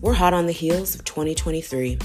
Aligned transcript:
we're 0.00 0.14
hot 0.14 0.34
on 0.34 0.46
the 0.46 0.52
heels 0.52 0.94
of 0.94 1.04
2023. 1.04 1.98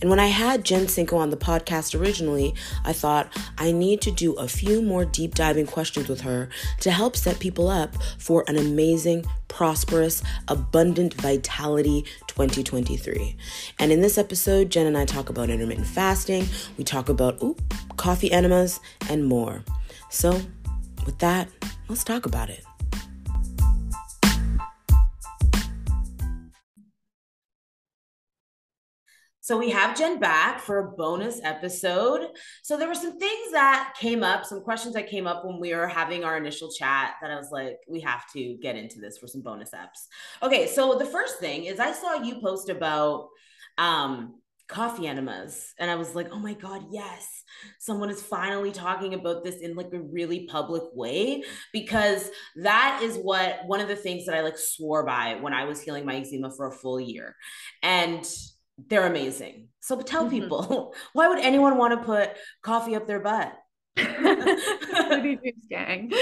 And 0.00 0.10
when 0.10 0.18
I 0.18 0.26
had 0.26 0.64
Jen 0.64 0.88
Cinco 0.88 1.16
on 1.16 1.30
the 1.30 1.36
podcast 1.36 1.98
originally, 1.98 2.54
I 2.84 2.92
thought 2.92 3.32
I 3.58 3.70
need 3.70 4.00
to 4.02 4.10
do 4.10 4.34
a 4.34 4.48
few 4.48 4.82
more 4.82 5.04
deep 5.04 5.34
diving 5.34 5.66
questions 5.66 6.08
with 6.08 6.20
her 6.22 6.48
to 6.80 6.90
help 6.90 7.16
set 7.16 7.38
people 7.38 7.68
up 7.68 7.94
for 8.18 8.44
an 8.48 8.56
amazing, 8.56 9.24
prosperous, 9.48 10.22
abundant 10.48 11.14
vitality 11.14 12.04
2023. 12.26 13.36
And 13.78 13.92
in 13.92 14.00
this 14.00 14.18
episode, 14.18 14.70
Jen 14.70 14.86
and 14.86 14.98
I 14.98 15.04
talk 15.04 15.28
about 15.28 15.50
intermittent 15.50 15.86
fasting, 15.86 16.46
we 16.76 16.84
talk 16.84 17.08
about 17.08 17.40
ooh, 17.42 17.56
coffee 17.96 18.32
enemas, 18.32 18.80
and 19.08 19.24
more. 19.24 19.62
So, 20.10 20.40
with 21.06 21.18
that, 21.18 21.48
let's 21.88 22.04
talk 22.04 22.26
about 22.26 22.50
it. 22.50 22.64
So 29.42 29.58
we 29.58 29.70
have 29.70 29.98
Jen 29.98 30.20
back 30.20 30.60
for 30.60 30.78
a 30.78 30.92
bonus 30.92 31.40
episode. 31.42 32.28
So 32.62 32.76
there 32.76 32.86
were 32.86 32.94
some 32.94 33.18
things 33.18 33.50
that 33.50 33.92
came 33.98 34.22
up, 34.22 34.44
some 34.44 34.62
questions 34.62 34.94
that 34.94 35.10
came 35.10 35.26
up 35.26 35.44
when 35.44 35.58
we 35.58 35.74
were 35.74 35.88
having 35.88 36.22
our 36.22 36.36
initial 36.36 36.70
chat 36.70 37.14
that 37.20 37.32
I 37.32 37.36
was 37.36 37.50
like, 37.50 37.78
we 37.88 37.98
have 38.02 38.22
to 38.34 38.56
get 38.62 38.76
into 38.76 39.00
this 39.00 39.18
for 39.18 39.26
some 39.26 39.42
bonus 39.42 39.70
eps. 39.70 40.06
Okay, 40.44 40.68
so 40.68 40.96
the 40.96 41.06
first 41.06 41.40
thing 41.40 41.64
is 41.64 41.80
I 41.80 41.90
saw 41.90 42.22
you 42.22 42.40
post 42.40 42.68
about 42.68 43.30
um 43.78 44.34
coffee 44.68 45.08
enemas 45.08 45.74
and 45.78 45.90
I 45.90 45.96
was 45.96 46.14
like, 46.14 46.28
"Oh 46.30 46.38
my 46.38 46.54
god, 46.54 46.84
yes. 46.92 47.42
Someone 47.80 48.10
is 48.10 48.22
finally 48.22 48.70
talking 48.70 49.14
about 49.14 49.42
this 49.42 49.56
in 49.56 49.74
like 49.74 49.92
a 49.92 50.00
really 50.00 50.46
public 50.46 50.84
way 50.94 51.42
because 51.72 52.30
that 52.56 53.00
is 53.02 53.16
what 53.16 53.66
one 53.66 53.80
of 53.80 53.88
the 53.88 53.96
things 53.96 54.24
that 54.26 54.36
I 54.36 54.40
like 54.40 54.56
swore 54.56 55.04
by 55.04 55.34
when 55.40 55.52
I 55.52 55.64
was 55.64 55.82
healing 55.82 56.06
my 56.06 56.16
eczema 56.16 56.52
for 56.56 56.68
a 56.68 56.72
full 56.72 57.00
year. 57.00 57.34
And 57.82 58.24
they're 58.88 59.06
amazing. 59.06 59.68
So 59.80 60.00
tell 60.00 60.22
mm-hmm. 60.22 60.40
people 60.40 60.94
why 61.12 61.28
would 61.28 61.38
anyone 61.38 61.76
want 61.76 61.98
to 61.98 62.04
put 62.04 62.30
coffee 62.62 62.94
up 62.94 63.06
their 63.06 63.20
butt? 63.20 63.56
gang. 65.68 66.12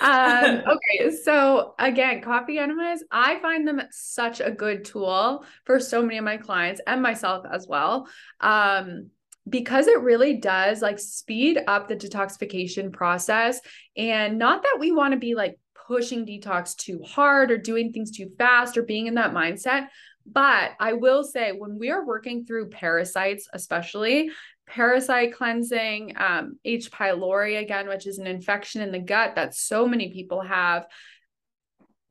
Um, 0.00 0.62
okay, 0.66 1.10
so 1.22 1.74
again, 1.78 2.20
coffee 2.20 2.58
enemas, 2.58 3.04
I 3.10 3.38
find 3.40 3.66
them 3.66 3.80
such 3.90 4.40
a 4.40 4.50
good 4.50 4.84
tool 4.84 5.44
for 5.64 5.78
so 5.78 6.02
many 6.02 6.18
of 6.18 6.24
my 6.24 6.36
clients 6.36 6.80
and 6.86 7.02
myself 7.02 7.44
as 7.50 7.66
well. 7.68 8.08
Um, 8.40 9.10
because 9.48 9.88
it 9.88 10.00
really 10.00 10.36
does 10.36 10.82
like 10.82 10.98
speed 10.98 11.58
up 11.66 11.88
the 11.88 11.96
detoxification 11.96 12.92
process. 12.92 13.60
And 13.96 14.38
not 14.38 14.62
that 14.62 14.76
we 14.78 14.92
want 14.92 15.12
to 15.14 15.18
be 15.18 15.34
like 15.34 15.58
pushing 15.86 16.24
detox 16.24 16.76
too 16.76 17.02
hard 17.04 17.50
or 17.50 17.58
doing 17.58 17.92
things 17.92 18.12
too 18.12 18.30
fast 18.38 18.76
or 18.76 18.82
being 18.82 19.08
in 19.08 19.14
that 19.14 19.32
mindset, 19.32 19.88
but 20.26 20.72
I 20.78 20.94
will 20.94 21.24
say, 21.24 21.52
when 21.52 21.78
we 21.78 21.90
are 21.90 22.04
working 22.04 22.44
through 22.44 22.70
parasites, 22.70 23.48
especially 23.52 24.30
parasite 24.66 25.34
cleansing, 25.34 26.14
um, 26.16 26.58
H. 26.64 26.90
pylori, 26.90 27.60
again, 27.60 27.88
which 27.88 28.06
is 28.06 28.18
an 28.18 28.26
infection 28.26 28.82
in 28.82 28.92
the 28.92 28.98
gut 28.98 29.34
that 29.36 29.54
so 29.54 29.86
many 29.86 30.12
people 30.12 30.40
have, 30.40 30.86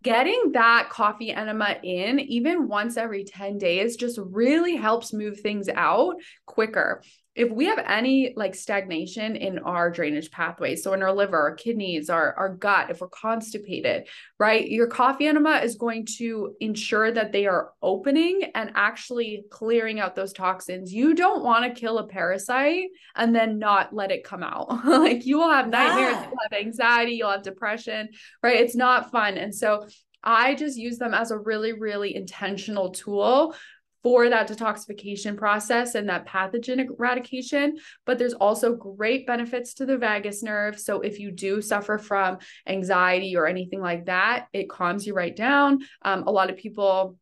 getting 0.04 0.54
that 0.54 0.89
coffee 0.89 1.32
enema 1.32 1.78
in 1.84 2.20
even 2.20 2.67
once 2.67 2.98
every 2.98 3.23
10 3.23 3.58
days 3.58 3.95
just 3.95 4.20
really 4.20 4.76
helps 4.76 5.14
move 5.14 5.39
things 5.39 5.70
out 5.70 6.16
quicker 6.48 7.04
if 7.34 7.50
we 7.50 7.66
have 7.66 7.80
any 7.80 8.34
like 8.36 8.54
stagnation 8.54 9.38
in 9.38 9.60
our 9.60 9.90
drainage 9.90 10.32
pathways, 10.32 10.84
so 10.84 10.92
in 10.92 11.02
our 11.02 11.14
liver, 11.14 11.38
our 11.38 11.56
kidneys, 11.56 12.10
our, 12.10 12.34
our 12.34 12.54
gut, 12.54 12.90
if 12.90 13.00
we're 13.00 13.08
constipated, 13.08 14.08
right, 14.38 14.70
your 14.70 14.88
coffee 14.88 15.28
enema 15.28 15.60
is 15.60 15.76
going 15.76 16.06
to 16.18 16.56
ensure 16.60 17.10
that 17.10 17.32
they 17.32 17.48
are 17.48 17.72
opening 17.82 18.52
and 18.54 18.72
actually 18.76 19.46
clearing 19.50 20.02
out 20.02 20.14
those 20.14 20.33
toxins. 20.33 20.94
You 20.94 21.14
don't 21.14 21.44
want 21.44 21.64
to 21.64 21.80
kill 21.80 22.00
a 22.00 22.08
parasite 22.08 22.89
and 23.16 23.34
then 23.34 23.60
not 23.60 23.94
let 23.94 24.11
it 24.11 24.26
come 24.26 24.44
out. 24.44 24.86
like 24.86 25.26
you 25.26 25.38
will 25.38 25.52
have 25.52 25.70
nightmares, 25.70 26.16
yeah. 26.16 26.23
you'll 26.28 26.50
have 26.52 26.66
anxiety, 26.66 27.14
you'll 27.14 27.32
have 27.32 27.44
depression, 27.44 28.10
right? 28.44 28.60
It's 28.60 28.76
not 28.76 29.10
fun. 29.10 29.38
And 29.38 29.55
so 29.55 29.88
I 30.22 30.54
just 30.54 30.78
use 30.78 30.98
them 30.98 31.14
as 31.14 31.32
a 31.32 31.39
really, 31.39 31.73
really 31.73 32.14
intentional 32.14 32.92
tool 32.92 33.55
for 34.04 34.30
that 34.30 34.48
detoxification 34.48 35.38
process 35.38 35.95
and 35.95 36.10
that 36.10 36.28
pathogen 36.28 36.86
eradication. 36.98 37.78
But 38.06 38.17
there's 38.17 38.34
also 38.34 38.76
great 38.76 39.28
benefits 39.28 39.76
to 39.76 39.86
the 39.86 39.98
vagus 39.98 40.42
nerve. 40.42 40.80
So 40.80 41.02
if 41.02 41.20
you 41.20 41.32
do 41.32 41.62
suffer 41.62 41.98
from 41.98 42.40
anxiety 42.67 43.36
or 43.36 43.48
anything 43.48 43.82
like 43.82 44.06
that, 44.06 44.48
it 44.54 44.70
calms 44.70 45.06
you 45.06 45.14
right 45.14 45.36
down. 45.36 45.80
Um, 46.02 46.23
a 46.23 46.32
lot 46.32 46.50
of 46.50 46.58
people 46.58 47.17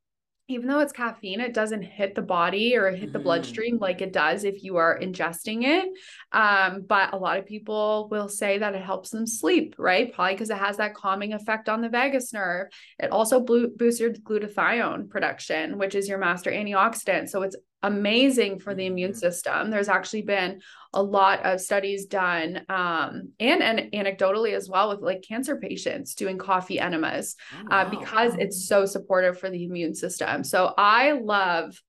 even 0.49 0.67
though 0.67 0.79
it's 0.79 0.91
caffeine, 0.91 1.39
it 1.39 1.53
doesn't 1.53 1.83
hit 1.83 2.15
the 2.15 2.23
body 2.23 2.75
or 2.75 2.89
hit 2.89 3.13
the 3.13 3.19
mm-hmm. 3.19 3.23
bloodstream 3.23 3.77
like 3.77 4.01
it 4.01 4.11
does 4.11 4.43
if 4.43 4.63
you 4.63 4.77
are 4.77 4.99
ingesting 4.99 5.63
it. 5.63 5.87
Um, 6.31 6.81
but 6.87 7.13
a 7.13 7.17
lot 7.17 7.37
of 7.37 7.45
people 7.45 8.07
will 8.09 8.27
say 8.27 8.57
that 8.57 8.73
it 8.73 8.81
helps 8.81 9.11
them 9.11 9.27
sleep, 9.27 9.75
right? 9.77 10.11
Probably 10.11 10.33
because 10.33 10.49
it 10.49 10.57
has 10.57 10.77
that 10.77 10.95
calming 10.95 11.33
effect 11.33 11.69
on 11.69 11.81
the 11.81 11.89
vagus 11.89 12.33
nerve. 12.33 12.67
It 12.97 13.11
also 13.11 13.39
boosts 13.39 13.99
your 13.99 14.11
glutathione 14.11 15.09
production, 15.09 15.77
which 15.77 15.93
is 15.93 16.09
your 16.09 16.17
master 16.17 16.51
antioxidant. 16.51 17.29
So 17.29 17.43
it's 17.43 17.55
amazing 17.81 18.59
for 18.59 18.75
the 18.75 18.85
immune 18.85 19.11
mm-hmm. 19.11 19.19
system. 19.19 19.69
There's 19.69 19.89
actually 19.89 20.23
been 20.23 20.61
a 20.93 21.01
lot 21.01 21.45
of 21.45 21.61
studies 21.61 22.05
done, 22.05 22.65
um, 22.69 23.31
and, 23.39 23.61
and 23.61 23.91
anecdotally 23.93 24.53
as 24.53 24.69
well, 24.69 24.89
with 24.89 25.01
like 25.01 25.21
cancer 25.21 25.57
patients 25.57 26.15
doing 26.15 26.37
coffee 26.37 26.79
enemas 26.79 27.35
oh, 27.53 27.59
uh, 27.59 27.63
wow. 27.69 27.81
uh, 27.81 27.89
because 27.89 28.35
it's 28.35 28.67
so 28.67 28.85
supportive 28.85 29.39
for 29.39 29.49
the 29.49 29.63
immune 29.63 29.95
system. 29.95 30.43
So 30.43 30.73
I 30.77 31.13
love. 31.13 31.81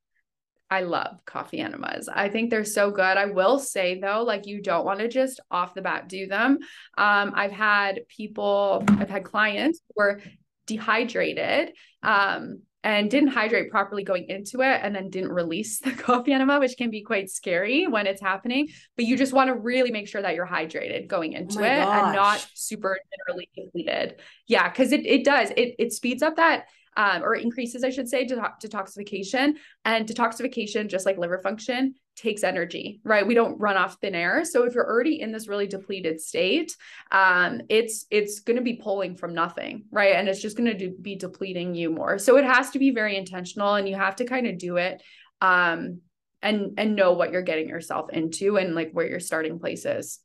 I 0.73 0.83
love 0.83 1.25
coffee 1.25 1.59
enemas. 1.59 2.09
I 2.09 2.29
think 2.29 2.49
they're 2.49 2.65
so 2.65 2.93
good. 2.93 3.03
I 3.03 3.25
will 3.25 3.59
say 3.59 3.99
though, 3.99 4.23
like 4.23 4.47
you 4.47 4.63
don't 4.63 4.85
want 4.85 5.01
to 5.01 5.09
just 5.09 5.41
off 5.51 5.75
the 5.75 5.83
bat 5.83 6.09
do 6.09 6.29
them. 6.29 6.59
Um, 6.97 7.33
I've 7.35 7.51
had 7.51 8.03
people, 8.07 8.85
I've 8.87 9.11
had 9.11 9.25
clients 9.25 9.81
who 9.89 9.95
were 9.97 10.21
dehydrated 10.69 11.73
um, 12.05 12.63
and 12.83 13.11
didn't 13.11 13.29
hydrate 13.29 13.71
properly 13.71 14.03
going 14.05 14.25
into 14.29 14.63
it 14.63 14.81
and 14.83 14.95
then 14.95 15.11
didn't 15.11 15.33
release 15.33 15.81
the 15.81 15.91
coffee 16.07 16.33
enema 16.33 16.59
which 16.59 16.77
can 16.77 16.91
be 16.91 17.03
quite 17.03 17.31
scary 17.31 17.87
when 17.87 18.07
it's 18.07 18.23
happening. 18.23 18.69
But 18.97 19.05
you 19.05 19.17
just 19.17 19.33
want 19.33 19.49
to 19.49 19.55
really 19.55 19.91
make 19.91 20.09
sure 20.09 20.23
that 20.23 20.35
you're 20.35 20.47
hydrated 20.47 21.07
going 21.09 21.35
oh 21.35 21.39
into 21.39 21.61
oh 21.61 21.65
it 21.65 21.85
gosh. 21.85 22.05
and 22.05 22.17
not 22.17 22.49
super 22.55 22.99
generally 23.27 23.49
depleted 23.55 24.21
yeah 24.47 24.69
because 24.69 24.93
it, 24.93 25.05
it 25.05 25.25
does. 25.25 25.51
It, 25.51 25.75
it 25.79 25.93
speeds 25.93 26.23
up 26.23 26.37
that 26.37 26.67
um, 27.01 27.25
or 27.25 27.35
increases, 27.35 27.83
I 27.83 27.89
should 27.89 28.11
say, 28.11 28.27
detoxification. 28.27 29.55
And 29.87 30.07
detoxification, 30.07 30.87
just 30.87 31.07
like 31.07 31.17
liver 31.17 31.39
function, 31.39 31.95
takes 32.15 32.45
energy, 32.45 33.01
right? 33.05 33.27
We 33.27 33.33
don't 33.33 33.59
run 33.59 33.79
off 33.79 33.97
thin 34.03 34.15
air. 34.15 34.45
So 34.45 34.65
if 34.65 34.75
you're 34.75 34.87
already 34.87 35.23
in 35.23 35.33
this 35.33 35.49
really 35.49 35.67
depleted 35.67 36.21
state, 36.21 36.77
um, 37.11 37.63
it's 37.71 38.05
it's 38.11 38.41
going 38.41 38.59
to 38.59 38.63
be 38.63 38.75
pulling 38.75 39.17
from 39.17 39.33
nothing, 39.33 39.85
right? 39.91 40.15
And 40.15 40.29
it's 40.29 40.43
just 40.43 40.59
going 40.59 40.77
to 40.77 40.91
be 40.91 41.17
depleting 41.17 41.75
you 41.75 41.89
more. 41.89 42.19
So 42.19 42.37
it 42.37 42.45
has 42.45 42.69
to 42.71 42.79
be 42.79 42.91
very 42.91 43.17
intentional, 43.17 43.77
and 43.77 43.89
you 43.89 43.97
have 43.97 44.17
to 44.17 44.27
kind 44.27 44.47
of 44.47 44.59
do 44.59 44.77
it. 44.77 45.03
Um, 45.41 46.03
and 46.43 46.75
and 46.77 46.97
know 46.97 47.13
what 47.13 47.33
you're 47.33 47.41
getting 47.41 47.69
yourself 47.69 48.11
into 48.11 48.59
and 48.59 48.75
like 48.75 48.93
where 48.93 49.07
your 49.07 49.21
starting 49.21 49.59
place 49.59 49.85
is 49.85 50.21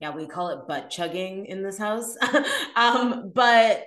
yeah 0.00 0.14
we 0.14 0.24
call 0.24 0.50
it 0.50 0.68
butt 0.68 0.88
chugging 0.88 1.46
in 1.46 1.64
this 1.64 1.76
house 1.76 2.16
um 2.76 3.32
but 3.34 3.86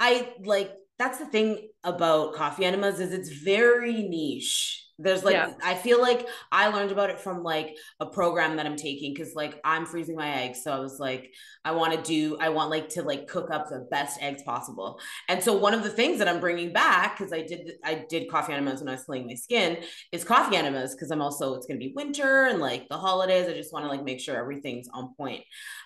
i 0.00 0.32
like 0.42 0.72
that's 1.00 1.18
the 1.18 1.24
thing 1.24 1.70
about 1.82 2.34
coffee 2.34 2.66
enemas 2.66 3.00
is 3.00 3.12
it's 3.12 3.30
very 3.30 4.02
niche 4.02 4.86
there's 5.00 5.24
like 5.24 5.34
yeah. 5.34 5.52
i 5.62 5.74
feel 5.74 6.00
like 6.00 6.28
i 6.52 6.68
learned 6.68 6.92
about 6.92 7.10
it 7.10 7.18
from 7.18 7.42
like 7.42 7.76
a 8.00 8.06
program 8.06 8.56
that 8.56 8.66
i'm 8.66 8.76
taking 8.76 9.14
because 9.14 9.34
like 9.34 9.58
i'm 9.64 9.86
freezing 9.86 10.16
my 10.16 10.30
eggs. 10.42 10.62
So 10.62 10.72
i 10.72 10.78
was 10.78 10.98
like 11.00 11.32
i 11.64 11.72
want 11.72 11.92
to 11.92 12.02
do 12.02 12.36
i 12.38 12.48
want 12.48 12.70
like 12.70 12.88
to 12.90 13.02
like 13.02 13.26
cook 13.26 13.50
up 13.50 13.68
the 13.68 13.86
best 13.90 14.20
eggs 14.22 14.42
possible. 14.42 15.00
And 15.28 15.42
so 15.42 15.56
one 15.56 15.74
of 15.74 15.82
the 15.82 15.90
things 15.90 16.18
that 16.18 16.28
i'm 16.28 16.40
bringing 16.40 16.72
back 16.72 17.18
because 17.18 17.32
i 17.32 17.42
did 17.42 17.72
i 17.84 18.04
did 18.08 18.30
coffee 18.30 18.52
enemas 18.52 18.80
when 18.80 18.88
i 18.88 18.92
was 18.92 19.04
healing 19.04 19.26
my 19.26 19.34
skin 19.34 19.78
is 20.12 20.24
coffee 20.24 20.56
enemas 20.56 20.94
because 20.94 21.10
i'm 21.10 21.22
also 21.22 21.54
it's 21.54 21.66
going 21.66 21.80
to 21.80 21.86
be 21.86 21.92
winter 21.94 22.46
and 22.46 22.60
like 22.60 22.88
the 22.88 22.98
holidays. 22.98 23.48
I 23.48 23.54
just 23.54 23.72
want 23.72 23.84
to 23.84 23.90
like 23.90 24.04
make 24.04 24.20
sure 24.20 24.36
everything's 24.36 24.88
on 24.92 25.14
point. 25.14 25.42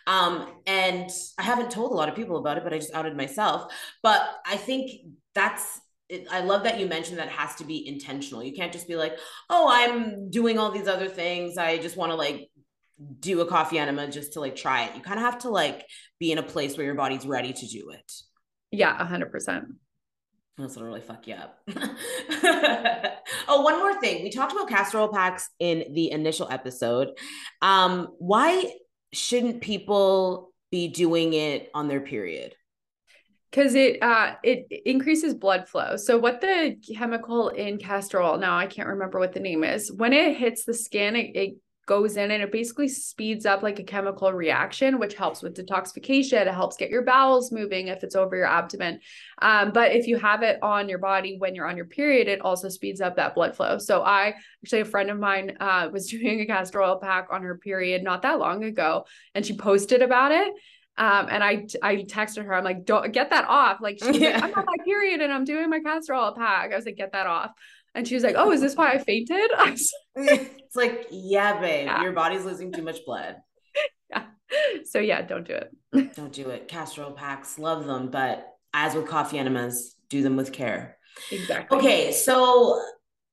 Um 0.06 0.52
and 0.66 1.10
i 1.38 1.42
haven't 1.42 1.70
told 1.70 1.92
a 1.92 1.94
lot 1.94 2.08
of 2.08 2.16
people 2.16 2.36
about 2.36 2.58
it 2.58 2.64
but 2.64 2.74
i 2.74 2.78
just 2.78 2.94
outed 2.94 3.16
myself. 3.16 3.72
But 4.02 4.22
i 4.46 4.56
think 4.56 4.90
that's 5.34 5.80
it, 6.08 6.26
I 6.30 6.40
love 6.40 6.64
that 6.64 6.78
you 6.78 6.86
mentioned 6.86 7.18
that 7.18 7.28
has 7.28 7.54
to 7.56 7.64
be 7.64 7.86
intentional. 7.86 8.42
You 8.42 8.52
can't 8.52 8.72
just 8.72 8.86
be 8.86 8.96
like, 8.96 9.18
oh, 9.48 9.68
I'm 9.70 10.30
doing 10.30 10.58
all 10.58 10.70
these 10.70 10.88
other 10.88 11.08
things. 11.08 11.56
I 11.56 11.78
just 11.78 11.96
want 11.96 12.12
to 12.12 12.16
like 12.16 12.50
do 13.20 13.40
a 13.40 13.46
coffee 13.46 13.78
enema 13.78 14.08
just 14.10 14.34
to 14.34 14.40
like 14.40 14.56
try 14.56 14.84
it. 14.84 14.94
You 14.94 15.02
kind 15.02 15.18
of 15.18 15.24
have 15.24 15.38
to 15.40 15.50
like 15.50 15.86
be 16.18 16.32
in 16.32 16.38
a 16.38 16.42
place 16.42 16.76
where 16.76 16.86
your 16.86 16.94
body's 16.94 17.26
ready 17.26 17.52
to 17.52 17.66
do 17.66 17.90
it. 17.90 18.12
Yeah, 18.70 18.96
a 19.00 19.04
hundred 19.04 19.32
percent. 19.32 19.64
This 20.56 20.76
will 20.76 20.84
really 20.84 21.00
fuck 21.00 21.26
you 21.26 21.34
up. 21.34 21.58
oh, 23.48 23.62
one 23.62 23.78
more 23.78 23.98
thing. 24.00 24.22
We 24.22 24.30
talked 24.30 24.52
about 24.52 24.68
castor 24.68 24.98
oil 24.98 25.08
packs 25.08 25.50
in 25.58 25.92
the 25.94 26.12
initial 26.12 26.48
episode. 26.48 27.08
Um, 27.60 28.08
why 28.18 28.72
shouldn't 29.12 29.62
people 29.62 30.52
be 30.70 30.86
doing 30.88 31.32
it 31.32 31.70
on 31.74 31.88
their 31.88 32.00
period? 32.00 32.54
Because 33.54 33.74
it 33.76 34.02
uh 34.02 34.34
it 34.42 34.66
increases 34.84 35.34
blood 35.34 35.68
flow. 35.68 35.96
So 35.96 36.18
what 36.18 36.40
the 36.40 36.76
chemical 36.96 37.50
in 37.50 37.78
castor 37.78 38.20
oil 38.20 38.36
now 38.36 38.56
I 38.56 38.66
can't 38.66 38.88
remember 38.88 39.20
what 39.20 39.32
the 39.32 39.40
name 39.40 39.62
is. 39.62 39.92
When 39.92 40.12
it 40.12 40.36
hits 40.36 40.64
the 40.64 40.74
skin, 40.74 41.14
it, 41.14 41.36
it 41.36 41.56
goes 41.86 42.16
in 42.16 42.30
and 42.30 42.42
it 42.42 42.50
basically 42.50 42.88
speeds 42.88 43.44
up 43.44 43.62
like 43.62 43.78
a 43.78 43.84
chemical 43.84 44.32
reaction, 44.32 44.98
which 44.98 45.14
helps 45.14 45.42
with 45.42 45.54
detoxification. 45.54 46.46
It 46.46 46.54
helps 46.54 46.76
get 46.76 46.90
your 46.90 47.02
bowels 47.02 47.52
moving 47.52 47.88
if 47.88 48.02
it's 48.02 48.16
over 48.16 48.34
your 48.34 48.46
abdomen. 48.46 49.00
Um, 49.42 49.70
but 49.70 49.92
if 49.92 50.06
you 50.06 50.16
have 50.16 50.42
it 50.42 50.58
on 50.62 50.88
your 50.88 50.98
body 50.98 51.36
when 51.38 51.54
you're 51.54 51.68
on 51.68 51.76
your 51.76 51.86
period, 51.86 52.26
it 52.26 52.40
also 52.40 52.70
speeds 52.70 53.00
up 53.00 53.16
that 53.16 53.34
blood 53.34 53.54
flow. 53.54 53.78
So 53.78 54.02
I 54.02 54.34
actually 54.64 54.80
a 54.80 54.86
friend 54.86 55.10
of 55.10 55.18
mine 55.18 55.56
uh, 55.60 55.90
was 55.92 56.06
doing 56.10 56.40
a 56.40 56.46
castor 56.46 56.82
oil 56.82 56.98
pack 56.98 57.28
on 57.30 57.42
her 57.42 57.58
period 57.58 58.02
not 58.02 58.22
that 58.22 58.38
long 58.38 58.64
ago, 58.64 59.04
and 59.34 59.44
she 59.44 59.56
posted 59.56 60.02
about 60.02 60.32
it. 60.32 60.52
Um, 60.96 61.26
and 61.28 61.42
I 61.42 61.66
I 61.82 61.96
texted 61.96 62.44
her, 62.44 62.54
I'm 62.54 62.64
like, 62.64 62.84
don't 62.84 63.12
get 63.12 63.30
that 63.30 63.46
off. 63.48 63.78
Like, 63.80 63.98
she's 64.02 64.16
yeah. 64.16 64.38
like, 64.38 64.44
I'm 64.44 64.54
on 64.54 64.64
my 64.66 64.84
period 64.84 65.20
and 65.20 65.32
I'm 65.32 65.44
doing 65.44 65.68
my 65.68 65.80
castor 65.80 66.14
oil 66.14 66.34
pack. 66.36 66.72
I 66.72 66.76
was 66.76 66.86
like, 66.86 66.96
get 66.96 67.12
that 67.12 67.26
off. 67.26 67.50
And 67.94 68.06
she 68.06 68.14
was 68.14 68.24
like, 68.24 68.36
Oh, 68.36 68.52
is 68.52 68.60
this 68.60 68.76
why 68.76 68.92
I 68.92 68.98
fainted? 68.98 69.50
it's 70.16 70.76
like, 70.76 71.06
yeah, 71.10 71.60
babe, 71.60 71.86
yeah. 71.86 72.02
your 72.02 72.12
body's 72.12 72.44
losing 72.44 72.72
too 72.72 72.82
much 72.82 73.04
blood. 73.04 73.36
Yeah. 74.10 74.24
So 74.84 74.98
yeah, 75.00 75.22
don't 75.22 75.46
do 75.46 75.54
it. 75.54 76.14
don't 76.16 76.32
do 76.32 76.50
it. 76.50 76.68
Castor 76.68 77.04
oil 77.04 77.12
packs, 77.12 77.58
love 77.58 77.86
them, 77.86 78.10
but 78.10 78.46
as 78.72 78.94
with 78.94 79.06
coffee 79.06 79.38
enemas, 79.38 79.96
do 80.08 80.22
them 80.22 80.36
with 80.36 80.52
care. 80.52 80.96
Exactly. 81.30 81.78
Okay, 81.78 82.12
so 82.12 82.80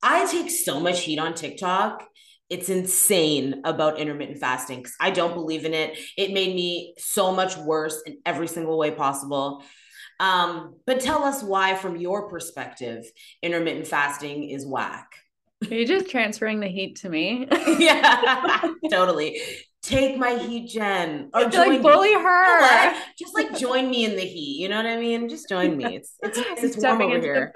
I 0.01 0.25
take 0.31 0.49
so 0.49 0.79
much 0.79 1.01
heat 1.01 1.19
on 1.19 1.33
TikTok 1.33 2.07
it's 2.51 2.67
insane 2.67 3.61
about 3.63 3.97
intermittent 3.97 4.37
fasting 4.37 4.79
because 4.79 4.93
I 4.99 5.09
don't 5.09 5.33
believe 5.33 5.63
in 5.63 5.73
it. 5.73 5.97
It 6.17 6.33
made 6.33 6.53
me 6.53 6.93
so 6.97 7.31
much 7.31 7.55
worse 7.55 7.99
in 8.05 8.17
every 8.25 8.47
single 8.47 8.77
way 8.77 8.91
possible. 8.91 9.63
Um, 10.19 10.75
but 10.85 10.99
tell 10.99 11.23
us 11.23 11.41
why, 11.41 11.75
from 11.75 11.95
your 11.95 12.29
perspective, 12.29 13.05
intermittent 13.41 13.87
fasting 13.87 14.49
is 14.49 14.67
whack. 14.67 15.07
Are 15.69 15.73
you 15.73 15.87
just 15.87 16.09
transferring 16.09 16.59
the 16.59 16.67
heat 16.67 16.97
to 16.97 17.09
me? 17.09 17.47
yeah, 17.79 18.61
totally. 18.91 19.41
Take 19.91 20.17
my 20.17 20.37
heat, 20.37 20.69
Jen. 20.69 21.29
Or 21.33 21.49
join 21.49 21.69
like 21.69 21.81
bully 21.81 22.15
me. 22.15 22.21
her. 22.21 22.95
Just 23.19 23.35
like 23.35 23.57
join 23.57 23.89
me 23.89 24.05
in 24.05 24.15
the 24.15 24.21
heat. 24.21 24.61
You 24.61 24.69
know 24.69 24.77
what 24.77 24.85
I 24.85 24.97
mean? 24.97 25.27
Just 25.27 25.49
join 25.49 25.75
me. 25.75 25.97
It's 25.97 26.15
it's, 26.21 26.37
it's 26.63 26.77
warm 26.77 27.01
over 27.01 27.19
here. 27.19 27.53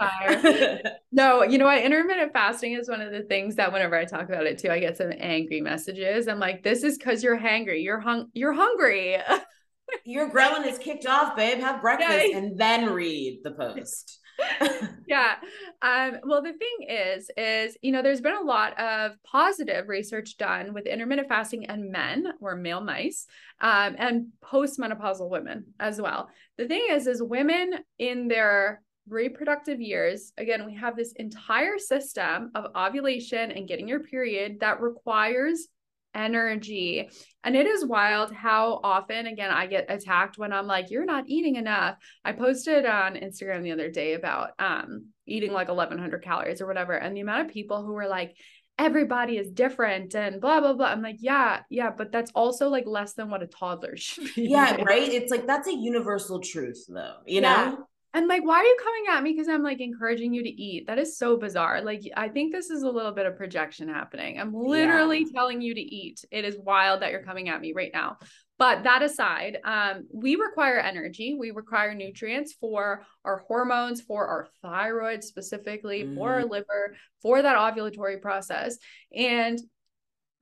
no, 1.12 1.44
you 1.44 1.58
know 1.58 1.66
what? 1.66 1.82
Intermittent 1.82 2.34
fasting 2.34 2.74
is 2.74 2.90
one 2.90 3.02
of 3.02 3.12
the 3.12 3.24
things 3.24 3.56
that 3.56 3.72
whenever 3.72 3.96
I 3.96 4.06
talk 4.06 4.28
about 4.28 4.46
it 4.46 4.58
too, 4.58 4.70
I 4.70 4.80
get 4.80 4.98
some 4.98 5.14
angry 5.18 5.62
messages. 5.62 6.28
I'm 6.28 6.40
like, 6.40 6.64
this 6.64 6.84
is 6.84 6.98
because 6.98 7.24
you're 7.24 7.40
hangry. 7.40 7.84
You're 7.84 8.00
hung. 8.00 8.28
You're 8.34 8.54
hungry. 8.54 9.18
Your 10.06 10.30
ghrelin 10.30 10.66
is 10.66 10.78
kicked 10.80 11.06
off, 11.06 11.36
babe. 11.36 11.60
Have 11.60 11.82
breakfast 11.82 12.26
yeah. 12.32 12.38
and 12.38 12.58
then 12.58 12.92
read 12.92 13.42
the 13.44 13.52
post. 13.52 14.20
yeah. 15.08 15.36
Um, 15.82 16.20
well, 16.24 16.42
the 16.42 16.54
thing 16.54 16.88
is, 16.90 17.30
is, 17.38 17.78
you 17.82 17.92
know, 17.92 18.02
there's 18.02 18.22
been 18.22 18.36
a 18.36 18.42
lot 18.42 18.80
of 18.80 19.12
positive 19.24 19.88
research 19.88 20.38
done 20.38 20.74
with 20.74 20.88
intermittent 20.88 21.30
fasting 21.30 21.66
and 21.68 21.92
men 21.92 22.34
or 22.42 22.56
male 22.56 22.82
mice 22.82 23.28
um, 23.62 23.96
and 23.98 24.28
postmenopausal 24.44 25.30
women 25.30 25.66
as 25.80 26.02
well. 26.02 26.30
The 26.58 26.68
thing 26.68 26.86
is, 26.90 27.08
is 27.08 27.22
women 27.22 27.76
in 28.00 28.28
their 28.28 28.82
reproductive 29.08 29.80
years, 29.80 30.32
again, 30.38 30.66
we 30.66 30.74
have 30.76 30.96
this 30.96 31.14
entire 31.18 31.78
system 31.78 32.52
of 32.56 32.72
ovulation 32.76 33.52
and 33.52 33.68
getting 33.68 33.88
your 33.88 34.00
period 34.00 34.60
that 34.62 34.82
requires 34.82 35.68
energy. 36.16 37.10
And 37.44 37.56
it 37.56 37.68
is 37.68 37.86
wild 37.86 38.34
how 38.34 38.80
often, 38.84 39.28
again, 39.28 39.52
I 39.52 39.68
get 39.68 39.86
attacked 39.90 40.38
when 40.38 40.52
I'm 40.52 40.66
like, 40.66 40.90
you're 40.90 41.06
not 41.06 41.26
eating 41.28 41.58
enough. 41.58 41.98
I 42.24 42.32
posted 42.32 42.86
on 42.86 43.16
Instagram 43.16 43.62
the 43.62 43.74
other 43.74 43.92
day 43.92 44.14
about 44.14 44.52
um, 44.58 45.10
eating 45.28 45.52
like 45.52 45.68
1100 45.68 46.24
calories 46.24 46.62
or 46.62 46.68
whatever. 46.68 46.94
And 46.94 47.16
the 47.16 47.22
amount 47.22 47.46
of 47.46 47.54
people 47.54 47.84
who 47.84 47.94
were 47.94 48.08
like, 48.08 48.36
everybody 48.78 49.38
is 49.38 49.52
different 49.52 50.16
and 50.16 50.42
blah, 50.42 50.60
blah, 50.60 50.74
blah. 50.74 50.88
I'm 50.88 51.02
like, 51.02 51.18
yeah, 51.20 51.62
yeah, 51.70 51.92
but 51.96 52.12
that's 52.12 52.32
also 52.34 52.70
like 52.70 52.86
less 52.88 53.14
than 53.14 53.30
what 53.30 53.44
a 53.44 53.48
toddler 53.48 53.96
should 53.98 54.34
be. 54.36 54.48
Yeah, 54.48 54.82
right. 54.84 55.08
It's 55.08 55.32
like 55.32 55.46
that's 55.46 55.68
a 55.68 55.76
universal 55.76 56.40
truth, 56.40 56.86
though, 56.88 57.18
you 57.26 57.42
yeah. 57.42 57.66
know? 57.66 57.88
And 58.16 58.30
like, 58.30 58.46
why 58.46 58.62
are 58.62 58.64
you 58.64 58.78
coming 58.82 59.04
at 59.10 59.24
me? 59.24 59.34
Because 59.34 59.50
I'm 59.50 59.62
like 59.62 59.82
encouraging 59.82 60.34
you 60.34 60.42
to 60.42 60.50
eat. 60.50 60.88
That 60.88 60.98
is 60.98 61.18
so 61.18 61.36
bizarre. 61.36 61.82
Like, 61.82 62.02
I 62.16 62.30
think 62.30 62.54
this 62.54 62.70
is 62.70 62.84
a 62.84 62.90
little 62.90 63.12
bit 63.12 63.26
of 63.26 63.36
projection 63.36 63.90
happening. 63.90 64.40
I'm 64.40 64.54
literally 64.54 65.20
yeah. 65.20 65.34
telling 65.36 65.62
you 65.62 65.76
to 65.76 65.82
eat. 65.82 66.24
It 66.32 66.46
is 66.46 66.56
wild 66.58 67.02
that 67.02 67.12
you're 67.12 67.26
coming 67.26 67.50
at 67.50 67.60
me 67.60 67.74
right 67.76 67.92
now. 67.94 68.16
But 68.58 68.84
that 68.86 69.04
aside, 69.04 69.58
um, 69.66 70.08
we 70.14 70.38
require 70.38 70.78
energy. 70.78 71.36
We 71.38 71.52
require 71.52 71.94
nutrients 71.94 72.54
for 72.54 73.04
our 73.26 73.44
hormones, 73.50 74.00
for 74.00 74.26
our 74.26 74.48
thyroid 74.62 75.22
specifically, 75.22 76.04
mm. 76.04 76.16
for 76.16 76.36
our 76.36 76.40
mm-hmm. 76.40 76.52
liver, 76.52 76.96
for 77.22 77.42
that 77.42 77.58
ovulatory 77.58 78.22
process. 78.22 78.78
And 79.14 79.60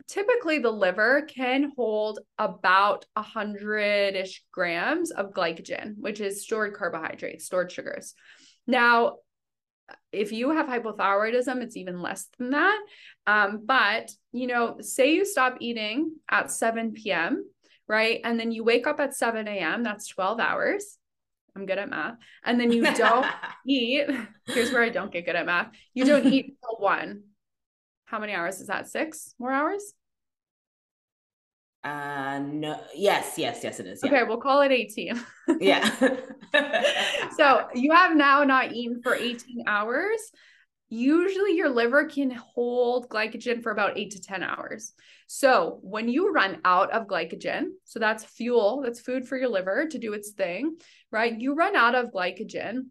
typically 0.08 0.60
the 0.60 0.72
liver 0.72 1.24
can 1.24 1.72
hold 1.76 2.20
about 2.38 3.06
a 3.16 3.22
hundred 3.22 4.16
ish 4.16 4.44
grams 4.52 5.12
of 5.12 5.34
glycogen, 5.34 5.96
which 5.98 6.20
is 6.20 6.44
stored 6.44 6.74
carbohydrates, 6.74 7.46
stored 7.46 7.72
sugars. 7.72 8.14
Now, 8.68 9.18
if 10.12 10.32
you 10.32 10.52
have 10.52 10.68
hypothyroidism, 10.68 11.62
it's 11.62 11.78
even 11.78 12.02
less 12.02 12.28
than 12.38 12.52
that. 12.52 12.80
Um, 13.28 13.64
but 13.66 14.12
you 14.32 14.48
know, 14.48 14.78
say 14.80 15.14
you 15.14 15.26
stop 15.26 15.58
eating 15.60 16.16
at 16.30 16.52
7 16.52 16.94
p.m., 16.94 17.46
right? 17.88 18.22
And 18.24 18.40
then 18.40 18.52
you 18.52 18.64
wake 18.64 18.88
up 18.88 19.00
at 19.00 19.16
7 19.16 19.48
a.m., 19.48 19.84
that's 19.84 20.08
12 20.08 20.40
hours. 20.40 20.98
I'm 21.56 21.66
good 21.66 21.78
at 21.78 21.90
math. 21.90 22.16
And 22.44 22.60
then 22.60 22.72
you 22.72 22.84
don't 22.96 23.28
eat. 23.68 24.08
Here's 24.48 24.72
where 24.72 24.82
I 24.82 24.90
don't 24.90 25.12
get 25.12 25.26
good 25.26 25.36
at 25.36 25.46
math. 25.46 25.72
You 25.94 26.06
don't 26.06 26.26
eat 26.26 26.58
till 26.64 26.78
one 26.80 27.24
how 28.06 28.20
many 28.20 28.34
hours 28.34 28.60
is 28.62 28.68
that? 28.68 28.88
Six 28.88 29.36
more 29.40 29.52
hours? 29.52 29.94
Uh 31.84 32.40
no 32.46 32.80
yes, 32.96 33.38
yes, 33.38 33.62
yes 33.64 33.80
it 33.80 33.88
is. 33.88 34.02
Yeah. 34.04 34.10
Okay, 34.10 34.24
we'll 34.24 34.38
call 34.38 34.62
it 34.62 34.72
18. 34.72 35.22
yeah. 35.60 35.90
so 37.38 37.68
you 37.76 37.92
have 37.92 38.16
now 38.16 38.44
not 38.44 38.72
eaten 38.72 39.02
for 39.02 39.16
18 39.16 39.64
hours. 39.68 40.32
Usually 40.90 41.56
your 41.56 41.70
liver 41.70 42.06
can 42.06 42.32
hold 42.32 43.10
glycogen 43.10 43.64
for 43.64 43.72
about 43.72 43.98
eight 43.98 44.12
to 44.12 44.22
10 44.22 44.44
hours. 44.44 44.94
So 45.28 45.80
when 45.82 46.08
you 46.08 46.32
run 46.32 46.62
out 46.64 46.92
of 46.92 47.08
glycogen, 47.08 47.70
so 47.84 48.00
that's 48.00 48.24
fuel, 48.24 48.82
that's 48.84 49.00
food 49.00 49.28
for 49.28 49.36
your 49.36 49.50
liver 49.50 49.88
to 49.88 49.98
do 49.98 50.14
its 50.14 50.32
thing, 50.32 50.78
right? 51.12 51.36
You 51.36 51.56
run 51.56 51.76
out 51.76 51.96
of 51.96 52.12
glycogen 52.12 52.90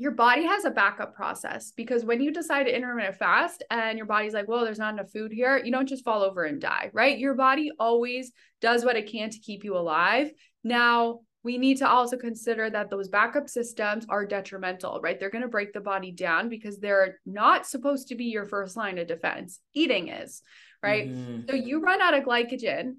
your 0.00 0.12
body 0.12 0.46
has 0.46 0.64
a 0.64 0.70
backup 0.70 1.14
process 1.14 1.72
because 1.76 2.06
when 2.06 2.22
you 2.22 2.32
decide 2.32 2.64
to 2.64 2.74
intermittent 2.74 3.16
fast 3.16 3.62
and 3.70 3.98
your 3.98 4.06
body's 4.06 4.32
like, 4.32 4.48
well, 4.48 4.64
there's 4.64 4.78
not 4.78 4.94
enough 4.94 5.10
food 5.10 5.30
here, 5.30 5.58
you 5.62 5.70
don't 5.70 5.90
just 5.90 6.04
fall 6.04 6.22
over 6.22 6.44
and 6.44 6.58
die, 6.58 6.90
right? 6.94 7.18
Your 7.18 7.34
body 7.34 7.70
always 7.78 8.32
does 8.62 8.82
what 8.82 8.96
it 8.96 9.12
can 9.12 9.28
to 9.28 9.38
keep 9.38 9.62
you 9.62 9.76
alive. 9.76 10.30
Now, 10.64 11.20
we 11.42 11.58
need 11.58 11.76
to 11.78 11.88
also 11.88 12.16
consider 12.16 12.70
that 12.70 12.88
those 12.88 13.10
backup 13.10 13.50
systems 13.50 14.06
are 14.08 14.24
detrimental, 14.24 15.00
right? 15.02 15.20
They're 15.20 15.28
going 15.28 15.42
to 15.42 15.48
break 15.48 15.74
the 15.74 15.80
body 15.80 16.12
down 16.12 16.48
because 16.48 16.78
they're 16.78 17.18
not 17.26 17.66
supposed 17.66 18.08
to 18.08 18.14
be 18.14 18.24
your 18.24 18.46
first 18.46 18.78
line 18.78 18.96
of 18.96 19.06
defense. 19.06 19.60
Eating 19.74 20.08
is, 20.08 20.40
right? 20.82 21.10
Mm-hmm. 21.10 21.40
So 21.46 21.56
you 21.56 21.82
run 21.82 22.00
out 22.00 22.14
of 22.14 22.24
glycogen. 22.24 22.94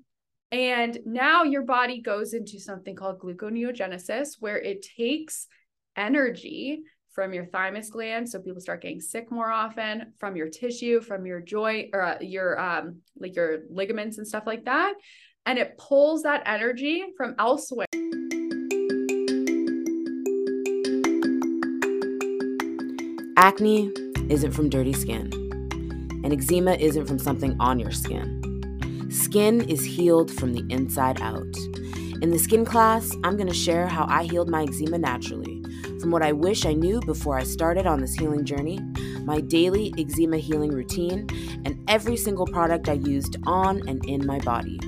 And 0.51 0.99
now 1.05 1.43
your 1.43 1.63
body 1.63 2.01
goes 2.01 2.33
into 2.33 2.59
something 2.59 2.95
called 2.95 3.19
gluconeogenesis, 3.19 4.35
where 4.39 4.57
it 4.57 4.85
takes 4.97 5.47
energy 5.95 6.81
from 7.13 7.33
your 7.33 7.45
thymus 7.45 7.89
gland 7.89 8.29
so 8.29 8.39
people 8.39 8.61
start 8.61 8.81
getting 8.81 9.01
sick 9.01 9.29
more 9.31 9.51
often 9.51 10.13
from 10.17 10.35
your 10.35 10.47
tissue 10.47 11.01
from 11.01 11.25
your 11.25 11.41
joint 11.41 11.89
or 11.93 12.01
uh, 12.01 12.17
your 12.21 12.59
um 12.59 12.97
like 13.19 13.35
your 13.35 13.59
ligaments 13.69 14.17
and 14.17 14.25
stuff 14.27 14.43
like 14.45 14.63
that 14.65 14.93
and 15.45 15.57
it 15.57 15.77
pulls 15.77 16.23
that 16.23 16.43
energy 16.45 17.03
from 17.17 17.35
elsewhere. 17.39 17.87
Acne 23.37 23.91
isn't 24.29 24.51
from 24.51 24.69
dirty 24.69 24.93
skin 24.93 25.31
and 26.23 26.31
eczema 26.31 26.73
isn't 26.73 27.07
from 27.07 27.17
something 27.17 27.55
on 27.59 27.79
your 27.79 27.91
skin. 27.91 28.37
Skin 29.09 29.61
is 29.67 29.83
healed 29.83 30.31
from 30.31 30.53
the 30.53 30.63
inside 30.73 31.19
out. 31.21 31.55
In 32.21 32.29
the 32.29 32.37
skin 32.37 32.65
class 32.65 33.11
i'm 33.23 33.35
going 33.35 33.47
to 33.47 33.53
share 33.53 33.87
how 33.87 34.05
i 34.07 34.23
healed 34.23 34.47
my 34.47 34.63
eczema 34.63 34.99
naturally 34.99 35.60
from 35.99 36.11
what 36.11 36.21
I 36.21 36.31
wish 36.31 36.65
I 36.65 36.73
knew 36.73 36.99
before 37.01 37.37
I 37.37 37.43
started 37.43 37.85
on 37.85 38.01
this 38.01 38.15
healing 38.15 38.45
journey, 38.45 38.79
my 39.23 39.39
daily 39.39 39.93
eczema 39.97 40.37
healing 40.37 40.71
routine, 40.71 41.27
and 41.65 41.83
every 41.87 42.17
single 42.17 42.47
product 42.47 42.89
I 42.89 42.93
used 42.93 43.37
on 43.45 43.87
and 43.87 44.05
in 44.05 44.25
my 44.25 44.39
body. 44.39 44.79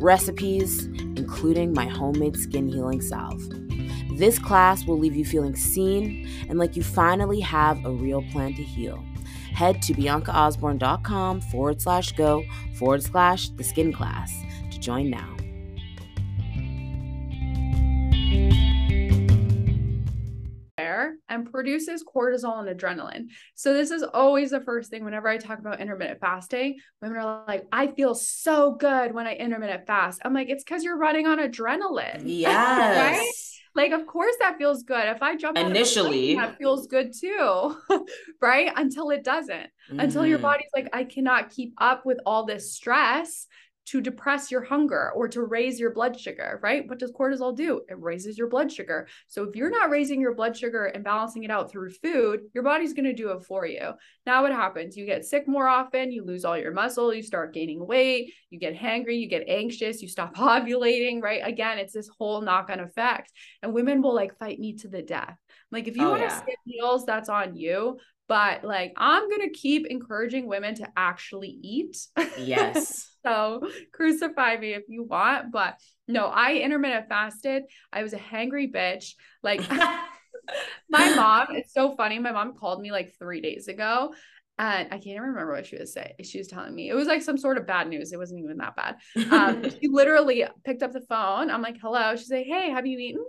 Recipes, 0.00 0.86
including 1.16 1.72
my 1.72 1.86
homemade 1.86 2.36
skin 2.36 2.68
healing 2.68 3.00
salve. 3.00 3.42
This 4.16 4.38
class 4.38 4.84
will 4.86 4.98
leave 4.98 5.16
you 5.16 5.24
feeling 5.24 5.56
seen 5.56 6.28
and 6.48 6.58
like 6.58 6.76
you 6.76 6.82
finally 6.82 7.40
have 7.40 7.84
a 7.84 7.90
real 7.90 8.22
plan 8.30 8.54
to 8.54 8.62
heal. 8.62 9.02
Head 9.54 9.82
to 9.82 9.94
biancaosborne.com 9.94 11.40
forward 11.40 11.80
slash 11.80 12.12
go 12.12 12.44
forward 12.78 13.02
slash 13.02 13.48
the 13.50 13.64
skin 13.64 13.92
class 13.92 14.32
to 14.70 14.78
join 14.78 15.10
now. 15.10 15.36
And 21.62 21.82
produces 21.82 22.04
cortisol 22.04 22.66
and 22.66 22.78
adrenaline. 22.78 23.28
So 23.54 23.72
this 23.72 23.90
is 23.90 24.02
always 24.02 24.50
the 24.50 24.60
first 24.60 24.90
thing 24.90 25.04
whenever 25.04 25.28
I 25.28 25.38
talk 25.38 25.58
about 25.58 25.80
intermittent 25.80 26.20
fasting. 26.20 26.78
Women 27.00 27.18
are 27.18 27.44
like, 27.46 27.64
I 27.72 27.88
feel 27.88 28.14
so 28.14 28.72
good 28.72 29.14
when 29.14 29.26
I 29.26 29.34
intermittent 29.34 29.86
fast. 29.86 30.20
I'm 30.24 30.34
like, 30.34 30.48
it's 30.48 30.64
because 30.64 30.84
you're 30.84 30.98
running 30.98 31.26
on 31.26 31.38
adrenaline. 31.38 32.22
Yes. 32.42 33.16
right? 33.16 33.30
Like, 33.74 33.92
of 33.92 34.06
course 34.06 34.34
that 34.40 34.58
feels 34.58 34.82
good. 34.82 35.06
If 35.06 35.22
I 35.22 35.36
jump 35.36 35.56
initially, 35.56 36.34
that 36.34 36.58
feels 36.58 36.86
good 36.86 37.12
too, 37.18 37.76
right? 38.40 38.70
Until 38.76 39.10
it 39.10 39.22
doesn't, 39.22 39.54
mm-hmm. 39.56 40.00
until 40.00 40.26
your 40.26 40.38
mm-hmm. 40.38 40.42
body's 40.42 40.70
like, 40.74 40.88
I 40.92 41.04
cannot 41.04 41.50
keep 41.50 41.74
up 41.78 42.04
with 42.04 42.18
all 42.26 42.44
this 42.44 42.74
stress 42.74 43.46
to 43.84 44.00
depress 44.00 44.50
your 44.50 44.62
hunger 44.62 45.10
or 45.14 45.28
to 45.28 45.42
raise 45.42 45.80
your 45.80 45.92
blood 45.92 46.18
sugar, 46.18 46.60
right? 46.62 46.88
What 46.88 46.98
does 46.98 47.12
cortisol 47.12 47.56
do? 47.56 47.82
It 47.88 48.00
raises 48.00 48.38
your 48.38 48.48
blood 48.48 48.70
sugar. 48.70 49.08
So 49.26 49.44
if 49.44 49.56
you're 49.56 49.70
not 49.70 49.90
raising 49.90 50.20
your 50.20 50.34
blood 50.34 50.56
sugar 50.56 50.84
and 50.84 51.02
balancing 51.02 51.42
it 51.42 51.50
out 51.50 51.70
through 51.70 51.90
food, 51.90 52.42
your 52.54 52.62
body's 52.62 52.92
going 52.92 53.06
to 53.06 53.12
do 53.12 53.30
it 53.30 53.44
for 53.44 53.66
you. 53.66 53.90
Now 54.24 54.42
what 54.42 54.52
happens? 54.52 54.96
You 54.96 55.04
get 55.04 55.24
sick 55.24 55.48
more 55.48 55.66
often, 55.66 56.12
you 56.12 56.24
lose 56.24 56.44
all 56.44 56.56
your 56.56 56.72
muscle, 56.72 57.12
you 57.12 57.22
start 57.22 57.54
gaining 57.54 57.84
weight, 57.84 58.32
you 58.50 58.58
get 58.58 58.78
hangry, 58.78 59.18
you 59.18 59.28
get 59.28 59.48
anxious, 59.48 60.00
you 60.00 60.08
stop 60.08 60.34
ovulating, 60.36 61.20
right? 61.20 61.42
Again, 61.44 61.78
it's 61.78 61.92
this 61.92 62.08
whole 62.18 62.40
knock-on 62.40 62.80
effect. 62.80 63.32
And 63.62 63.74
women 63.74 64.00
will 64.00 64.14
like 64.14 64.38
fight 64.38 64.60
me 64.60 64.74
to 64.74 64.88
the 64.88 65.02
death. 65.02 65.36
Like 65.72 65.88
if 65.88 65.96
you 65.96 66.06
oh, 66.06 66.10
want 66.10 66.22
to 66.22 66.28
yeah. 66.28 66.40
skip 66.40 66.58
meals, 66.66 67.04
that's 67.04 67.28
on 67.28 67.56
you 67.56 67.98
but 68.28 68.64
like 68.64 68.94
I'm 68.96 69.28
going 69.28 69.42
to 69.42 69.50
keep 69.50 69.86
encouraging 69.86 70.46
women 70.46 70.74
to 70.76 70.88
actually 70.96 71.58
eat. 71.62 71.98
Yes. 72.38 73.11
So 73.24 73.68
crucify 73.92 74.56
me 74.56 74.72
if 74.72 74.84
you 74.88 75.04
want, 75.04 75.52
but 75.52 75.78
no, 76.08 76.26
I 76.26 76.54
intermittent 76.54 77.08
fasted. 77.08 77.64
I 77.92 78.02
was 78.02 78.12
a 78.12 78.18
hangry 78.18 78.72
bitch. 78.72 79.14
Like 79.42 79.60
my 80.90 81.14
mom, 81.14 81.48
it's 81.50 81.72
so 81.72 81.94
funny. 81.96 82.18
My 82.18 82.32
mom 82.32 82.54
called 82.54 82.80
me 82.80 82.90
like 82.90 83.14
3 83.18 83.40
days 83.40 83.68
ago 83.68 84.14
and 84.58 84.88
I 84.88 84.96
can't 84.96 85.06
even 85.06 85.22
remember 85.22 85.52
what 85.52 85.66
she 85.66 85.76
was 85.76 85.92
saying. 85.92 86.14
She 86.24 86.38
was 86.38 86.48
telling 86.48 86.74
me 86.74 86.90
it 86.90 86.94
was 86.94 87.08
like 87.08 87.22
some 87.22 87.38
sort 87.38 87.58
of 87.58 87.66
bad 87.66 87.88
news. 87.88 88.12
It 88.12 88.18
wasn't 88.18 88.40
even 88.44 88.58
that 88.58 88.76
bad. 88.76 88.96
Um, 89.30 89.68
she 89.70 89.88
literally 89.88 90.44
picked 90.64 90.82
up 90.82 90.92
the 90.92 91.00
phone. 91.08 91.50
I'm 91.50 91.62
like, 91.62 91.78
"Hello." 91.80 92.14
She's 92.16 92.30
like, 92.30 92.46
"Hey, 92.46 92.70
have 92.70 92.86
you 92.86 92.98
eaten?" 92.98 93.24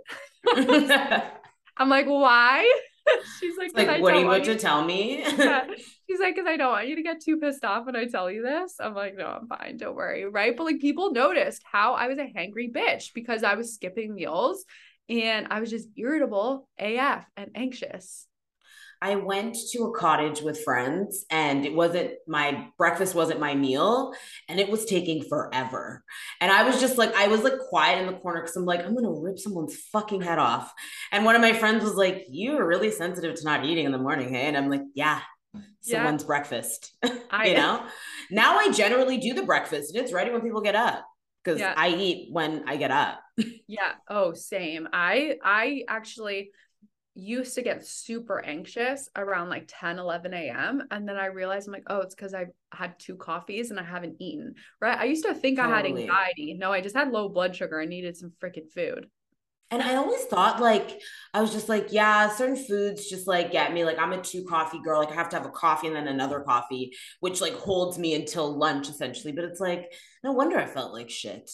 I'm 1.76 1.88
like, 1.88 2.06
"Why?" 2.06 2.70
She's 3.40 3.56
like, 3.56 3.72
like 3.74 4.00
what 4.00 4.14
are 4.14 4.20
you 4.20 4.26
about 4.26 4.44
to 4.44 4.56
tell 4.56 4.84
me? 4.84 5.18
yeah. 5.38 5.66
She's 6.08 6.20
like, 6.20 6.34
because 6.34 6.48
I 6.48 6.56
don't 6.56 6.72
want 6.72 6.88
you 6.88 6.96
to 6.96 7.02
get 7.02 7.20
too 7.20 7.38
pissed 7.38 7.64
off 7.64 7.86
when 7.86 7.96
I 7.96 8.06
tell 8.06 8.30
you 8.30 8.42
this. 8.42 8.76
I'm 8.80 8.94
like, 8.94 9.16
no, 9.16 9.26
I'm 9.26 9.46
fine. 9.46 9.76
Don't 9.76 9.96
worry. 9.96 10.24
Right. 10.26 10.56
But 10.56 10.64
like 10.64 10.80
people 10.80 11.12
noticed 11.12 11.62
how 11.64 11.94
I 11.94 12.08
was 12.08 12.18
a 12.18 12.22
hangry 12.22 12.72
bitch 12.72 13.12
because 13.14 13.42
I 13.42 13.54
was 13.54 13.74
skipping 13.74 14.14
meals 14.14 14.64
and 15.08 15.48
I 15.50 15.60
was 15.60 15.70
just 15.70 15.88
irritable 15.96 16.68
AF 16.78 17.26
and 17.36 17.50
anxious. 17.54 18.26
I 19.04 19.16
went 19.16 19.58
to 19.72 19.84
a 19.84 19.92
cottage 19.92 20.40
with 20.40 20.64
friends 20.64 21.26
and 21.28 21.66
it 21.66 21.74
wasn't 21.74 22.12
my 22.26 22.68
breakfast 22.78 23.14
wasn't 23.14 23.38
my 23.38 23.54
meal 23.54 24.14
and 24.48 24.58
it 24.58 24.70
was 24.70 24.86
taking 24.86 25.22
forever. 25.22 26.02
And 26.40 26.50
I 26.50 26.62
was 26.62 26.80
just 26.80 26.96
like, 26.96 27.14
I 27.14 27.28
was 27.28 27.42
like 27.42 27.58
quiet 27.68 28.00
in 28.00 28.06
the 28.06 28.18
corner 28.18 28.40
because 28.40 28.56
I'm 28.56 28.64
like, 28.64 28.82
I'm 28.82 28.94
gonna 28.94 29.12
rip 29.12 29.38
someone's 29.38 29.76
fucking 29.92 30.22
head 30.22 30.38
off. 30.38 30.72
And 31.12 31.26
one 31.26 31.36
of 31.36 31.42
my 31.42 31.52
friends 31.52 31.84
was 31.84 31.96
like, 31.96 32.24
You 32.30 32.56
are 32.56 32.66
really 32.66 32.90
sensitive 32.90 33.34
to 33.34 33.44
not 33.44 33.66
eating 33.66 33.84
in 33.84 33.92
the 33.92 33.98
morning, 33.98 34.30
hey? 34.30 34.46
And 34.46 34.56
I'm 34.56 34.70
like, 34.70 34.84
Yeah, 34.94 35.20
someone's 35.82 36.22
yeah. 36.22 36.26
breakfast. 36.26 36.96
I, 37.30 37.48
you 37.48 37.54
know? 37.56 37.84
Now 38.30 38.56
I 38.56 38.72
generally 38.72 39.18
do 39.18 39.34
the 39.34 39.42
breakfast 39.42 39.94
and 39.94 40.02
it's 40.02 40.14
ready 40.14 40.30
when 40.30 40.40
people 40.40 40.62
get 40.62 40.76
up 40.76 41.04
because 41.44 41.60
yeah. 41.60 41.74
I 41.76 41.90
eat 41.90 42.32
when 42.32 42.64
I 42.66 42.76
get 42.76 42.90
up. 42.90 43.20
yeah. 43.68 43.92
Oh, 44.08 44.32
same. 44.32 44.88
I 44.94 45.36
I 45.44 45.82
actually 45.88 46.52
used 47.14 47.54
to 47.54 47.62
get 47.62 47.86
super 47.86 48.44
anxious 48.44 49.08
around 49.16 49.48
like 49.48 49.64
10 49.68 49.98
11 49.98 50.34
a.m 50.34 50.82
and 50.90 51.08
then 51.08 51.16
i 51.16 51.26
realized 51.26 51.68
i'm 51.68 51.72
like 51.72 51.84
oh 51.86 52.00
it's 52.00 52.14
because 52.14 52.34
I've 52.34 52.50
had 52.72 52.98
two 52.98 53.14
coffees 53.14 53.70
and 53.70 53.78
i 53.78 53.84
haven't 53.84 54.16
eaten 54.18 54.54
right? 54.80 54.98
I 54.98 55.04
used 55.04 55.24
to 55.24 55.34
think 55.34 55.58
totally. 55.58 55.72
i 55.72 55.76
had 55.76 55.86
anxiety. 55.86 56.54
No 56.54 56.72
i 56.72 56.80
just 56.80 56.96
had 56.96 57.12
low 57.12 57.28
blood 57.28 57.54
sugar. 57.54 57.80
I 57.80 57.86
needed 57.86 58.16
some 58.16 58.32
freaking 58.42 58.70
food. 58.72 59.08
And 59.70 59.80
i 59.82 59.94
always 59.94 60.24
thought 60.24 60.60
like 60.60 61.00
i 61.32 61.40
was 61.40 61.52
just 61.52 61.68
like 61.68 61.92
yeah 61.92 62.28
certain 62.28 62.56
foods 62.56 63.08
just 63.08 63.28
like 63.28 63.52
get 63.52 63.72
me 63.72 63.84
like 63.84 63.98
i'm 63.98 64.12
a 64.12 64.20
two 64.20 64.44
coffee 64.44 64.80
girl 64.82 65.00
like 65.00 65.10
i 65.10 65.14
have 65.14 65.28
to 65.30 65.36
have 65.36 65.46
a 65.46 65.50
coffee 65.50 65.86
and 65.86 65.96
then 65.96 66.08
another 66.08 66.40
coffee 66.40 66.92
which 67.20 67.40
like 67.40 67.54
holds 67.54 67.98
me 67.98 68.14
until 68.14 68.56
lunch 68.56 68.88
essentially. 68.88 69.32
But 69.32 69.44
it's 69.44 69.60
like 69.60 69.92
no 70.24 70.32
wonder 70.32 70.58
i 70.58 70.66
felt 70.66 70.92
like 70.92 71.10
shit 71.10 71.50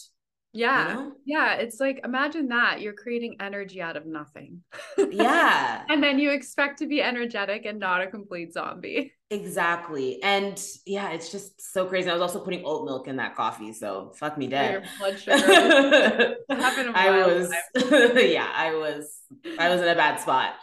yeah. 0.53 0.89
You 0.89 0.95
know? 0.95 1.13
Yeah. 1.25 1.55
It's 1.55 1.81
like, 1.81 2.01
imagine 2.05 2.49
that 2.49 2.81
you're 2.81 2.93
creating 2.93 3.37
energy 3.41 3.81
out 3.81 3.97
of 3.97 4.07
nothing. 4.07 4.63
Yeah. 5.11 5.85
and 5.89 6.03
then 6.03 6.19
you 6.19 6.31
expect 6.31 6.79
to 6.81 6.87
be 6.87 7.03
energetic 7.03 7.65
and 7.65 7.79
not 7.79 8.03
a 8.03 8.07
complete 8.07 8.53
zombie. 8.53 9.13
Exactly. 9.31 10.23
And 10.23 10.63
yeah, 10.87 11.11
it's 11.11 11.31
just 11.31 11.73
so 11.73 11.87
crazy. 11.87 12.11
I 12.11 12.13
was 12.13 12.23
also 12.23 12.41
putting 12.41 12.65
oat 12.65 12.85
milk 12.85 13.07
in 13.09 13.17
that 13.17 13.35
coffee. 13.37 13.73
So 13.73 14.13
fuck 14.17 14.37
me 14.37 14.47
dead. 14.49 14.85
blood 14.99 15.19
sugar. 15.21 16.37
I 16.51 17.25
was, 17.27 17.53
yeah, 17.75 18.51
I 18.55 18.75
was, 18.75 19.19
I 19.59 19.69
was 19.69 19.81
in 19.81 19.89
a 19.89 19.95
bad 19.95 20.21
spot. 20.21 20.55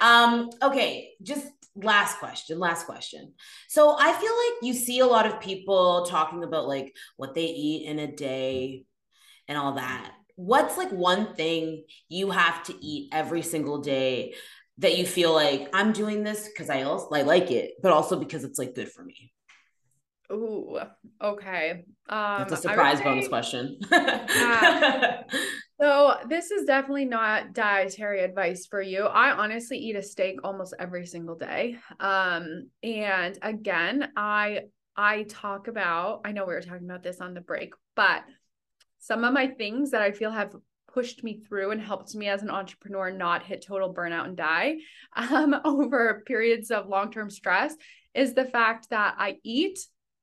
Um, 0.00 0.50
okay. 0.62 1.10
Just 1.22 1.48
last 1.76 2.20
question 2.20 2.56
last 2.60 2.86
question 2.86 3.32
so 3.66 3.96
i 3.98 4.12
feel 4.12 4.30
like 4.30 4.62
you 4.62 4.72
see 4.72 5.00
a 5.00 5.06
lot 5.06 5.26
of 5.26 5.40
people 5.40 6.06
talking 6.08 6.44
about 6.44 6.68
like 6.68 6.94
what 7.16 7.34
they 7.34 7.46
eat 7.46 7.84
in 7.88 7.98
a 7.98 8.06
day 8.06 8.84
and 9.48 9.58
all 9.58 9.74
that. 9.74 10.12
What's 10.36 10.76
like 10.76 10.90
one 10.90 11.34
thing 11.34 11.84
you 12.08 12.30
have 12.30 12.62
to 12.64 12.74
eat 12.84 13.10
every 13.12 13.42
single 13.42 13.80
day 13.80 14.34
that 14.78 14.98
you 14.98 15.06
feel 15.06 15.32
like 15.32 15.68
I'm 15.72 15.92
doing 15.92 16.24
this 16.24 16.48
because 16.48 16.68
I 16.68 16.82
also 16.82 17.14
I 17.14 17.22
like 17.22 17.50
it, 17.50 17.74
but 17.82 17.92
also 17.92 18.18
because 18.18 18.44
it's 18.44 18.58
like 18.58 18.74
good 18.74 18.90
for 18.90 19.04
me? 19.04 19.32
Ooh, 20.32 20.78
okay. 21.22 21.84
Um, 22.08 22.38
That's 22.38 22.52
a 22.52 22.56
surprise 22.56 22.98
say, 22.98 23.04
bonus 23.04 23.28
question. 23.28 23.78
so 25.80 26.14
this 26.28 26.50
is 26.50 26.64
definitely 26.64 27.04
not 27.04 27.52
dietary 27.52 28.24
advice 28.24 28.66
for 28.66 28.80
you. 28.80 29.04
I 29.04 29.32
honestly 29.32 29.78
eat 29.78 29.96
a 29.96 30.02
steak 30.02 30.40
almost 30.42 30.74
every 30.78 31.06
single 31.06 31.36
day. 31.36 31.76
Um, 32.00 32.70
and 32.82 33.38
again, 33.42 34.08
I 34.16 34.62
I 34.96 35.24
talk 35.24 35.68
about. 35.68 36.22
I 36.24 36.32
know 36.32 36.46
we 36.46 36.54
were 36.54 36.62
talking 36.62 36.88
about 36.88 37.02
this 37.02 37.20
on 37.20 37.34
the 37.34 37.40
break, 37.40 37.74
but 37.94 38.22
some 39.04 39.22
of 39.22 39.34
my 39.34 39.48
things 39.48 39.90
that 39.90 40.00
I 40.00 40.12
feel 40.12 40.30
have 40.30 40.54
pushed 40.90 41.22
me 41.22 41.42
through 41.46 41.72
and 41.72 41.80
helped 41.80 42.14
me 42.14 42.28
as 42.28 42.42
an 42.42 42.48
entrepreneur 42.48 43.10
not 43.10 43.42
hit 43.42 43.62
total 43.66 43.92
burnout 43.92 44.24
and 44.24 44.36
die 44.36 44.76
um, 45.16 45.54
over 45.64 46.22
periods 46.26 46.70
of 46.70 46.88
long 46.88 47.12
term 47.12 47.28
stress 47.28 47.74
is 48.14 48.32
the 48.32 48.46
fact 48.46 48.88
that 48.90 49.14
I 49.18 49.36
eat 49.42 49.78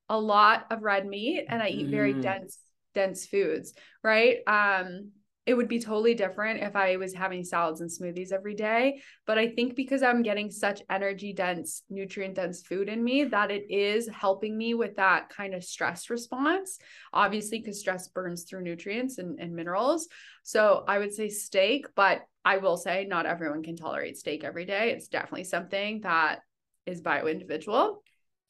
a 0.10 0.18
lot 0.18 0.66
of 0.72 0.82
red 0.82 1.06
meat 1.06 1.46
and 1.48 1.62
I 1.62 1.70
eat 1.70 1.90
very 1.90 2.14
mm. 2.14 2.22
dense 2.22 2.58
dense 2.94 3.26
foods, 3.26 3.74
right? 4.04 4.40
Um, 4.48 5.12
it 5.46 5.56
would 5.56 5.68
be 5.68 5.80
totally 5.80 6.14
different 6.14 6.62
if 6.62 6.76
I 6.76 6.98
was 6.98 7.14
having 7.14 7.44
salads 7.44 7.82
and 7.82 7.90
smoothies 7.90 8.32
every 8.32 8.54
day. 8.54 9.02
But 9.26 9.40
I 9.40 9.50
think 9.50 9.76
because 9.76 10.04
I'm 10.04 10.22
getting 10.22 10.52
such 10.52 10.84
energy 10.90 11.34
dense, 11.34 11.82
nutrient 11.90 12.36
dense 12.36 12.62
food 12.62 12.90
in 12.90 13.04
me, 13.04 13.24
that 13.24 13.50
it 13.50 13.66
is 13.70 14.08
helping 14.08 14.56
me 14.56 14.76
with 14.76 14.98
that 14.98 15.30
kind 15.30 15.56
of 15.56 15.64
stress 15.64 16.12
response. 16.12 16.78
Obviously, 17.12 17.60
because 17.60 17.80
stress 17.80 18.08
burns 18.08 18.44
through 18.44 18.62
nutrients 18.62 19.18
and, 19.18 19.40
and 19.40 19.56
minerals. 19.56 20.08
So 20.44 20.84
I 20.88 21.00
would 21.00 21.14
say 21.14 21.30
steak, 21.30 21.88
but 21.96 22.22
I 22.46 22.58
will 22.58 22.78
say 22.78 23.06
not 23.10 23.26
everyone 23.26 23.64
can 23.64 23.76
tolerate 23.76 24.18
steak 24.18 24.44
every 24.44 24.66
day. 24.66 24.92
It's 24.92 25.08
definitely 25.08 25.46
something 25.46 26.02
that 26.02 26.42
is 26.86 27.02
bio 27.02 27.26
individual 27.26 28.04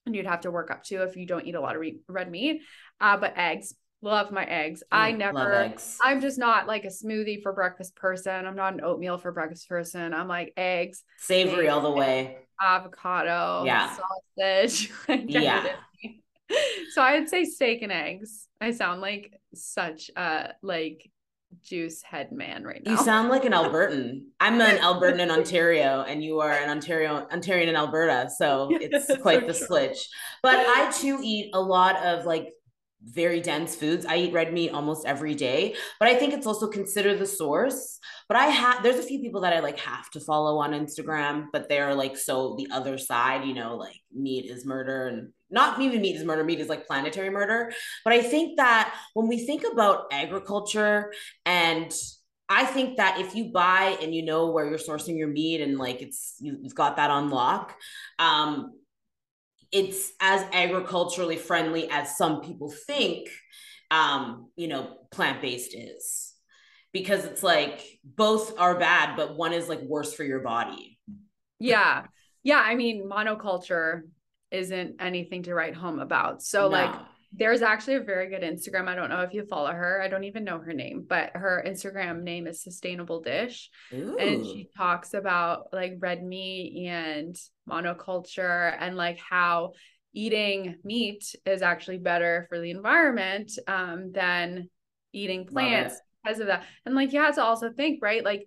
and 0.06 0.16
you'd 0.16 0.26
have 0.26 0.42
to 0.42 0.52
work 0.52 0.72
up 0.72 0.84
to 0.84 1.04
if 1.04 1.16
you 1.16 1.26
don't 1.26 1.46
eat 1.46 1.56
a 1.56 1.62
lot 1.62 1.76
of 1.76 1.82
re- 1.82 2.00
red 2.08 2.30
meat. 2.30 2.62
Uh, 3.00 3.18
but 3.18 3.38
eggs, 3.38 3.74
love 4.02 4.32
my 4.32 4.46
eggs. 4.46 4.84
I 4.92 5.12
never 5.12 5.54
eggs. 5.54 5.98
I'm 6.04 6.22
just 6.22 6.38
not 6.38 6.68
like 6.68 6.86
a 6.86 6.90
smoothie 6.90 7.42
for 7.42 7.54
breakfast 7.54 7.96
person. 7.96 8.46
I'm 8.46 8.56
not 8.56 8.74
an 8.74 8.82
oatmeal 8.82 9.18
for 9.18 9.32
breakfast 9.32 9.70
person. 9.70 10.14
I'm 10.14 10.28
like 10.28 10.54
eggs. 10.58 11.04
Savory 11.18 11.70
all 11.70 11.82
the 11.82 11.92
way. 11.92 12.38
Avocado. 12.62 13.64
Yeah. 13.66 13.96
Sausage. 14.38 14.92
yeah. 15.08 15.68
so 16.94 17.02
I'd 17.02 17.30
say 17.30 17.46
steak 17.46 17.82
and 17.82 17.92
eggs. 17.92 18.48
I 18.60 18.72
sound 18.72 19.02
like 19.02 19.40
such 19.54 20.12
a 20.16 20.54
like 20.62 21.10
juice 21.62 22.02
head 22.02 22.32
man 22.32 22.64
right 22.64 22.82
now. 22.84 22.92
You 22.92 22.98
sound 22.98 23.30
like 23.30 23.46
an 23.46 23.52
Albertan. 23.52 24.24
I'm 24.40 24.62
an 24.62 24.78
Albertan 24.78 25.20
in 25.20 25.32
Ontario, 25.32 26.04
and 26.08 26.24
you 26.24 26.40
are 26.40 26.52
an 26.52 26.70
Ontario 26.70 27.28
Ontarian 27.32 27.68
in 27.68 27.76
Alberta. 27.76 28.30
So 28.36 28.70
it's 28.72 29.08
quite 29.22 29.42
so 29.42 29.48
the 29.48 29.54
true. 29.54 29.68
switch. 29.68 30.08
But 30.42 30.56
I 30.56 30.92
too 30.92 31.20
eat 31.22 31.52
a 31.54 31.62
lot 31.62 31.98
of 32.04 32.26
like 32.26 32.50
very 33.04 33.42
dense 33.42 33.76
foods. 33.76 34.06
I 34.06 34.18
eat 34.18 34.34
red 34.34 34.54
meat 34.54 34.72
almost 34.72 35.06
every 35.06 35.34
day, 35.34 35.76
but 36.00 36.08
I 36.08 36.16
think 36.16 36.34
it's 36.34 36.46
also 36.46 36.68
consider 36.68 37.16
the 37.16 37.26
source. 37.26 38.00
But 38.28 38.38
I 38.38 38.46
have 38.46 38.84
there's 38.84 39.00
a 39.00 39.04
few 39.04 39.20
people 39.20 39.42
that 39.42 39.54
I 39.54 39.60
like 39.60 39.80
have 39.80 40.10
to 40.12 40.20
follow 40.20 40.60
on 40.60 40.72
Instagram, 40.72 41.48
but 41.52 41.68
they're 41.68 41.96
like 41.96 42.18
so 42.18 42.56
the 42.58 42.68
other 42.72 42.98
side, 42.98 43.46
you 43.46 43.54
know, 43.54 43.76
like 43.76 44.00
meat 44.14 44.46
is 44.46 44.66
murder 44.66 45.08
and 45.08 45.30
not 45.50 45.82
even 45.82 46.02
meat 46.02 46.16
is 46.16 46.24
murder, 46.24 46.44
meat 46.44 46.60
is 46.60 46.70
like 46.70 46.88
planetary 46.88 47.30
murder. 47.30 47.72
But 48.04 48.14
I 48.14 48.22
think 48.22 48.58
that 48.58 48.96
when 49.14 49.28
we 49.28 49.46
think 49.46 49.64
about 49.72 50.06
agriculture 50.12 51.12
and 51.46 51.92
I 52.48 52.66
think 52.66 52.98
that 52.98 53.20
if 53.20 53.34
you 53.34 53.46
buy 53.46 53.98
and 54.02 54.14
you 54.14 54.24
know 54.24 54.52
where 54.52 54.68
you're 54.68 54.78
sourcing 54.78 55.18
your 55.18 55.30
meat 55.30 55.62
and 55.62 55.78
like 55.78 56.02
it's 56.02 56.36
you've 56.42 56.76
got 56.76 56.98
that 56.98 57.10
on 57.10 57.30
lock, 57.30 57.76
um, 58.20 58.74
it's 59.72 60.12
as 60.20 60.46
agriculturally 60.52 61.38
friendly 61.38 61.90
as 61.90 62.18
some 62.18 62.42
people 62.42 62.74
think. 62.88 63.30
Um, 63.90 64.50
you 64.56 64.70
know, 64.70 65.00
plant 65.12 65.42
based 65.42 65.76
is 65.76 66.34
because 66.94 67.26
it's 67.26 67.44
like 67.44 67.84
both 68.04 68.58
are 68.58 68.80
bad, 68.80 69.16
but 69.16 69.36
one 69.36 69.54
is 69.54 69.68
like 69.68 69.82
worse 69.82 70.14
for 70.14 70.24
your 70.24 70.40
body. 70.40 70.98
Yeah. 71.60 72.06
Yeah. 72.44 72.62
I 72.66 72.76
mean, 72.76 73.10
monoculture 73.10 74.02
isn't 74.50 75.02
anything 75.02 75.44
to 75.44 75.54
write 75.54 75.76
home 75.76 76.00
about. 76.00 76.42
So, 76.42 76.64
no. 76.64 76.68
like, 76.70 76.96
there's 77.34 77.62
actually 77.62 77.96
a 77.96 78.02
very 78.02 78.28
good 78.30 78.42
Instagram. 78.42 78.90
I 78.90 78.96
don't 78.96 79.10
know 79.10 79.22
if 79.22 79.34
you 79.34 79.46
follow 79.46 79.72
her. 79.72 80.02
I 80.02 80.10
don't 80.10 80.26
even 80.26 80.44
know 80.44 80.60
her 80.60 80.74
name, 80.74 81.06
but 81.08 81.32
her 81.34 81.64
Instagram 81.66 82.24
name 82.24 82.46
is 82.46 82.62
Sustainable 82.62 83.22
Dish. 83.22 83.70
Ooh. 83.94 84.18
And 84.18 84.46
she 84.46 84.68
talks 84.76 85.14
about 85.14 85.68
like 85.72 85.96
red 86.00 86.22
meat 86.24 86.88
and 86.90 87.34
monoculture 87.72 88.76
and 88.80 88.96
like 88.98 89.18
how 89.18 89.72
eating 90.14 90.76
meat 90.84 91.36
is 91.46 91.62
actually 91.62 91.98
better 91.98 92.46
for 92.50 92.60
the 92.60 92.72
environment 92.72 93.52
um, 93.68 94.12
than 94.12 94.70
eating 95.14 95.46
plants 95.46 96.00
because 96.24 96.40
of 96.40 96.48
that. 96.48 96.66
And 96.86 96.96
like, 96.96 97.14
you 97.14 97.22
have 97.22 97.36
to 97.36 97.44
also 97.44 97.72
think, 97.72 98.00
right? 98.02 98.24
Like, 98.24 98.46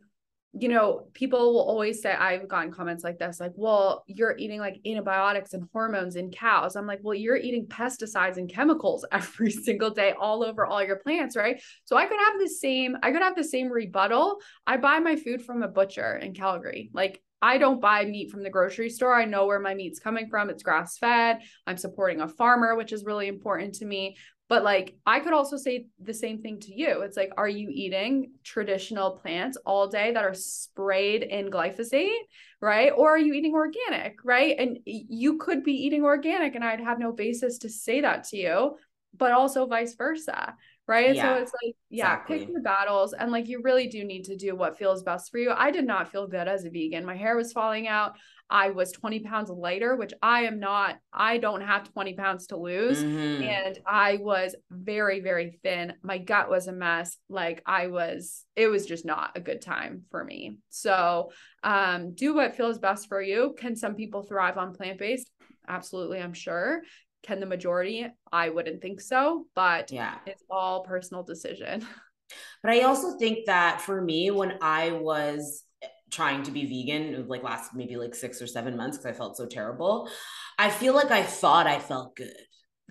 you 0.56 0.68
know, 0.68 1.08
people 1.14 1.52
will 1.52 1.62
always 1.62 2.00
say, 2.00 2.12
I've 2.12 2.46
gotten 2.46 2.70
comments 2.70 3.02
like 3.02 3.18
this, 3.18 3.40
like, 3.40 3.52
well, 3.56 4.04
you're 4.06 4.36
eating 4.38 4.60
like 4.60 4.80
antibiotics 4.86 5.52
and 5.52 5.68
hormones 5.72 6.14
in 6.14 6.30
cows. 6.30 6.76
I'm 6.76 6.86
like, 6.86 7.00
well, 7.02 7.14
you're 7.14 7.36
eating 7.36 7.66
pesticides 7.66 8.36
and 8.36 8.48
chemicals 8.48 9.04
every 9.12 9.50
single 9.50 9.90
day 9.90 10.14
all 10.18 10.44
over 10.44 10.64
all 10.64 10.82
your 10.84 10.96
plants, 10.96 11.36
right? 11.36 11.60
So 11.84 11.96
I 11.96 12.06
could 12.06 12.20
have 12.20 12.38
the 12.38 12.48
same, 12.48 12.96
I 13.02 13.10
could 13.10 13.22
have 13.22 13.36
the 13.36 13.44
same 13.44 13.68
rebuttal. 13.68 14.38
I 14.66 14.76
buy 14.76 15.00
my 15.00 15.16
food 15.16 15.42
from 15.42 15.62
a 15.62 15.68
butcher 15.68 16.16
in 16.16 16.34
Calgary. 16.34 16.90
Like, 16.92 17.20
I 17.44 17.58
don't 17.58 17.78
buy 17.78 18.06
meat 18.06 18.30
from 18.30 18.42
the 18.42 18.48
grocery 18.48 18.88
store. 18.88 19.14
I 19.14 19.26
know 19.26 19.44
where 19.44 19.60
my 19.60 19.74
meat's 19.74 19.98
coming 19.98 20.30
from. 20.30 20.48
It's 20.48 20.62
grass 20.62 20.96
fed. 20.96 21.40
I'm 21.66 21.76
supporting 21.76 22.22
a 22.22 22.28
farmer, 22.28 22.74
which 22.74 22.90
is 22.90 23.04
really 23.04 23.28
important 23.28 23.74
to 23.76 23.84
me. 23.84 24.16
But 24.48 24.62
like, 24.62 24.94
I 25.06 25.20
could 25.20 25.32
also 25.32 25.56
say 25.56 25.86
the 25.98 26.12
same 26.12 26.42
thing 26.42 26.60
to 26.60 26.74
you. 26.74 27.00
It's 27.00 27.16
like, 27.16 27.32
are 27.36 27.48
you 27.48 27.70
eating 27.72 28.32
traditional 28.42 29.12
plants 29.12 29.56
all 29.64 29.88
day 29.88 30.12
that 30.12 30.24
are 30.24 30.34
sprayed 30.34 31.22
in 31.22 31.50
glyphosate? 31.50 32.12
Right. 32.60 32.92
Or 32.94 33.14
are 33.14 33.18
you 33.18 33.32
eating 33.32 33.54
organic? 33.54 34.18
Right. 34.22 34.56
And 34.58 34.78
you 34.84 35.38
could 35.38 35.64
be 35.64 35.72
eating 35.72 36.04
organic, 36.04 36.54
and 36.54 36.64
I'd 36.64 36.80
have 36.80 36.98
no 36.98 37.12
basis 37.12 37.58
to 37.58 37.68
say 37.68 38.02
that 38.02 38.24
to 38.28 38.36
you, 38.36 38.76
but 39.16 39.32
also 39.32 39.66
vice 39.66 39.94
versa 39.94 40.54
right? 40.86 41.14
Yeah, 41.14 41.36
so 41.36 41.42
it's 41.42 41.52
like, 41.62 41.74
yeah, 41.90 42.12
exactly. 42.12 42.38
pick 42.40 42.48
your 42.48 42.62
battles. 42.62 43.12
And 43.12 43.32
like, 43.32 43.48
you 43.48 43.60
really 43.62 43.86
do 43.86 44.04
need 44.04 44.24
to 44.24 44.36
do 44.36 44.54
what 44.54 44.78
feels 44.78 45.02
best 45.02 45.30
for 45.30 45.38
you. 45.38 45.50
I 45.50 45.70
did 45.70 45.86
not 45.86 46.10
feel 46.10 46.26
good 46.26 46.48
as 46.48 46.64
a 46.64 46.70
vegan. 46.70 47.04
My 47.04 47.16
hair 47.16 47.36
was 47.36 47.52
falling 47.52 47.88
out. 47.88 48.16
I 48.50 48.70
was 48.70 48.92
20 48.92 49.20
pounds 49.20 49.48
lighter, 49.48 49.96
which 49.96 50.12
I 50.22 50.42
am 50.42 50.60
not, 50.60 50.96
I 51.12 51.38
don't 51.38 51.62
have 51.62 51.90
20 51.92 52.14
pounds 52.14 52.48
to 52.48 52.58
lose. 52.58 53.02
Mm-hmm. 53.02 53.42
And 53.42 53.78
I 53.86 54.18
was 54.20 54.54
very, 54.70 55.20
very 55.20 55.58
thin. 55.62 55.94
My 56.02 56.18
gut 56.18 56.50
was 56.50 56.66
a 56.66 56.72
mess. 56.72 57.16
Like 57.30 57.62
I 57.64 57.86
was, 57.86 58.44
it 58.54 58.68
was 58.68 58.84
just 58.84 59.06
not 59.06 59.32
a 59.34 59.40
good 59.40 59.62
time 59.62 60.02
for 60.10 60.22
me. 60.22 60.58
So 60.68 61.30
um, 61.62 62.14
do 62.14 62.34
what 62.34 62.56
feels 62.56 62.78
best 62.78 63.08
for 63.08 63.22
you. 63.22 63.54
Can 63.58 63.76
some 63.76 63.94
people 63.94 64.22
thrive 64.22 64.58
on 64.58 64.74
plant 64.74 64.98
based? 64.98 65.30
Absolutely, 65.66 66.20
I'm 66.20 66.34
sure. 66.34 66.82
Can 67.24 67.40
the 67.40 67.46
majority? 67.46 68.06
I 68.30 68.50
wouldn't 68.50 68.82
think 68.82 69.00
so, 69.00 69.46
but 69.54 69.90
yeah, 69.90 70.18
it's 70.26 70.44
all 70.50 70.84
personal 70.84 71.22
decision. 71.22 71.86
But 72.62 72.72
I 72.72 72.80
also 72.80 73.18
think 73.18 73.46
that 73.46 73.82
for 73.82 74.00
me, 74.00 74.30
when 74.30 74.54
I 74.62 74.92
was 74.92 75.62
eh, 75.82 75.88
trying 76.10 76.42
to 76.44 76.50
be 76.50 76.64
vegan 76.64 77.28
like 77.28 77.42
last 77.42 77.74
maybe 77.74 77.96
like 77.96 78.14
six 78.14 78.40
or 78.40 78.46
seven 78.46 78.78
months 78.78 78.96
because 78.96 79.14
I 79.14 79.16
felt 79.16 79.36
so 79.36 79.44
terrible. 79.46 80.08
I 80.58 80.70
feel 80.70 80.94
like 80.94 81.10
I 81.10 81.22
thought 81.22 81.66
I 81.66 81.78
felt 81.78 82.16
good. 82.16 82.34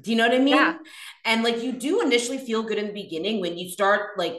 Do 0.02 0.12
you 0.12 0.18
know 0.18 0.28
what 0.28 0.36
I 0.36 0.40
mean? 0.40 0.56
Yeah. 0.56 0.78
And 1.26 1.44
like 1.44 1.64
you 1.64 1.72
do 1.72 2.02
initially 2.02 2.38
feel 2.38 2.62
good 2.62 2.78
in 2.78 2.88
the 2.88 2.94
beginning 2.94 3.42
when 3.42 3.58
you 3.58 3.70
start 3.70 4.18
like 4.18 4.36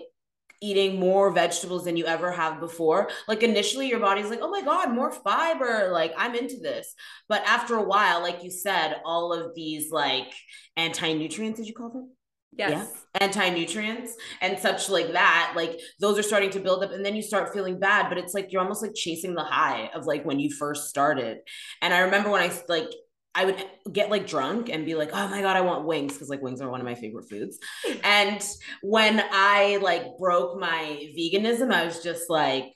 eating 0.63 0.99
more 0.99 1.31
vegetables 1.31 1.85
than 1.85 1.97
you 1.97 2.07
ever 2.07 2.33
have 2.33 2.61
before. 2.61 3.09
Like 3.29 3.43
initially 3.43 3.89
your 3.89 4.01
body's 4.01 4.31
like, 4.31 4.41
"Oh 4.43 4.51
my 4.51 4.63
god, 4.63 4.93
more 4.93 5.13
fiber. 5.13 5.91
Like 5.93 6.13
I'm 6.17 6.35
into 6.35 6.59
this." 6.61 6.95
But 7.29 7.43
after 7.47 7.77
a 7.77 7.83
while, 7.83 8.23
like 8.23 8.43
you 8.45 8.51
said, 8.51 8.97
all 9.05 9.33
of 9.33 9.55
these 9.55 9.91
like 9.91 10.33
anti-nutrients 10.77 11.59
did 11.59 11.69
you 11.69 11.75
call 11.75 11.91
them? 11.91 12.11
Yes. 12.57 12.71
Yeah. 12.71 13.27
Anti-nutrients 13.27 14.17
and 14.41 14.59
such 14.59 14.89
like 14.89 15.13
that, 15.13 15.53
like 15.57 15.81
those 16.01 16.19
are 16.19 16.23
starting 16.23 16.51
to 16.51 16.61
build 16.61 16.85
up 16.85 16.93
and 16.93 17.05
then 17.05 17.17
you 17.17 17.23
start 17.23 17.53
feeling 17.53 17.79
bad, 17.79 18.09
but 18.09 18.19
it's 18.19 18.35
like 18.35 18.53
you're 18.53 18.63
almost 18.63 18.83
like 18.83 18.95
chasing 18.95 19.35
the 19.35 19.45
high 19.45 19.91
of 19.95 20.07
like 20.07 20.25
when 20.25 20.39
you 20.41 20.51
first 20.51 20.89
started. 20.89 21.39
And 21.83 21.93
I 21.93 22.01
remember 22.01 22.31
when 22.31 22.43
I 22.43 22.53
like 22.69 22.91
I 23.35 23.45
would 23.45 23.65
get 23.93 24.11
like 24.11 24.27
drunk 24.27 24.69
and 24.69 24.85
be 24.85 24.95
like, 24.95 25.11
oh 25.13 25.29
my 25.29 25.41
God, 25.41 25.57
I 25.57 25.61
want 25.63 25.85
wings 25.85 26.13
because 26.13 26.29
like 26.29 26.41
wings 26.41 26.61
are 26.61 26.71
one 26.71 26.81
of 26.81 26.87
my 26.87 26.95
favorite 26.95 27.29
foods. 27.29 27.59
And 28.05 28.47
when 28.83 29.23
I 29.33 29.79
like 29.83 30.19
broke 30.19 30.59
my 30.59 31.11
veganism, 31.19 31.73
I 31.73 31.85
was 31.85 32.03
just 32.03 32.31
like, 32.31 32.73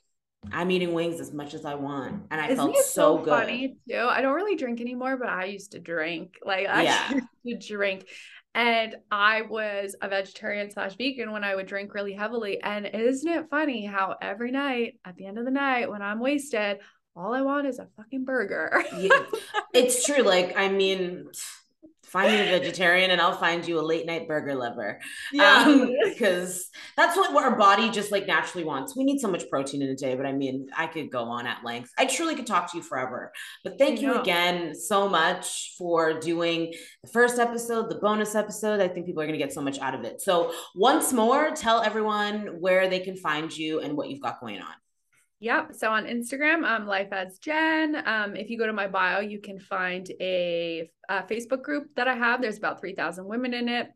I'm 0.51 0.71
eating 0.71 0.93
wings 0.93 1.19
as 1.19 1.33
much 1.33 1.53
as 1.53 1.65
I 1.65 1.75
want. 1.75 2.23
And 2.31 2.41
I 2.41 2.45
Isn't 2.49 2.57
felt 2.57 2.75
so, 2.77 2.81
so 2.81 3.17
good. 3.19 3.29
funny 3.29 3.77
too. 3.89 4.07
I 4.09 4.21
don't 4.21 4.33
really 4.33 4.55
drink 4.55 4.81
anymore, 4.81 5.17
but 5.17 5.29
I 5.29 5.45
used 5.45 5.73
to 5.73 5.79
drink. 5.79 6.35
Like 6.43 6.67
I 6.67 6.83
yeah. 6.83 7.19
used 7.43 7.67
to 7.67 7.73
drink. 7.75 8.07
And 8.55 8.95
I 9.11 9.43
was 9.43 9.95
a 10.01 10.09
vegetarian 10.09 10.71
slash 10.71 10.95
vegan 10.97 11.31
when 11.31 11.43
I 11.43 11.55
would 11.55 11.67
drink 11.67 11.93
really 11.93 12.13
heavily. 12.13 12.61
And 12.61 12.87
isn't 12.87 13.31
it 13.31 13.49
funny 13.49 13.85
how 13.85 14.15
every 14.21 14.51
night 14.51 14.99
at 15.05 15.15
the 15.15 15.27
end 15.27 15.37
of 15.37 15.45
the 15.45 15.51
night 15.51 15.89
when 15.89 16.01
I'm 16.01 16.19
wasted, 16.19 16.79
all 17.19 17.33
I 17.33 17.41
want 17.41 17.67
is 17.67 17.79
a 17.79 17.87
fucking 17.97 18.23
burger. 18.23 18.83
yeah, 18.97 19.25
it's 19.73 20.05
true. 20.05 20.23
Like, 20.23 20.57
I 20.57 20.69
mean, 20.69 21.27
find 22.03 22.31
me 22.31 22.39
a 22.39 22.59
vegetarian 22.59 23.11
and 23.11 23.21
I'll 23.21 23.37
find 23.37 23.67
you 23.67 23.79
a 23.79 23.81
late 23.81 24.05
night 24.05 24.27
burger 24.27 24.55
lover. 24.55 24.99
Yeah. 25.31 25.85
Because 26.03 26.55
um, 26.55 26.61
that's 26.97 27.17
what 27.17 27.43
our 27.43 27.55
body 27.55 27.89
just 27.89 28.11
like 28.11 28.25
naturally 28.25 28.63
wants. 28.63 28.95
We 28.95 29.03
need 29.03 29.19
so 29.19 29.29
much 29.29 29.47
protein 29.49 29.81
in 29.81 29.89
a 29.89 29.95
day, 29.95 30.15
but 30.15 30.25
I 30.25 30.31
mean, 30.31 30.67
I 30.75 30.87
could 30.87 31.11
go 31.11 31.23
on 31.23 31.45
at 31.45 31.63
length. 31.63 31.91
I 31.97 32.05
truly 32.05 32.35
could 32.35 32.47
talk 32.47 32.71
to 32.71 32.77
you 32.77 32.83
forever. 32.83 33.31
But 33.63 33.77
thank 33.77 34.01
you 34.01 34.19
again 34.19 34.73
so 34.73 35.07
much 35.07 35.75
for 35.77 36.19
doing 36.19 36.73
the 37.03 37.09
first 37.11 37.37
episode, 37.37 37.89
the 37.89 37.99
bonus 37.99 38.33
episode. 38.33 38.79
I 38.79 38.87
think 38.87 39.05
people 39.05 39.21
are 39.21 39.27
going 39.27 39.37
to 39.37 39.45
get 39.45 39.53
so 39.53 39.61
much 39.61 39.77
out 39.79 39.93
of 39.93 40.03
it. 40.03 40.21
So, 40.21 40.53
once 40.75 41.13
more, 41.13 41.51
tell 41.51 41.81
everyone 41.81 42.59
where 42.59 42.89
they 42.89 42.99
can 42.99 43.17
find 43.17 43.55
you 43.55 43.81
and 43.81 43.95
what 43.95 44.09
you've 44.09 44.21
got 44.21 44.39
going 44.39 44.61
on. 44.61 44.73
Yep. 45.41 45.75
So 45.75 45.89
on 45.89 46.05
Instagram, 46.05 46.65
um, 46.65 46.85
Life 46.85 47.09
as 47.11 47.37
Jen. 47.39 48.01
Um, 48.05 48.35
if 48.35 48.49
you 48.49 48.57
go 48.57 48.67
to 48.67 48.73
my 48.73 48.87
bio, 48.87 49.21
you 49.21 49.39
can 49.39 49.57
find 49.59 50.09
a, 50.19 50.89
a 51.07 51.23
Facebook 51.23 51.61
group 51.61 51.87
that 51.95 52.07
I 52.07 52.15
have. 52.15 52.41
There's 52.41 52.57
about 52.57 52.81
3,000 52.81 53.25
women 53.25 53.53
in 53.53 53.69
it. 53.69 53.89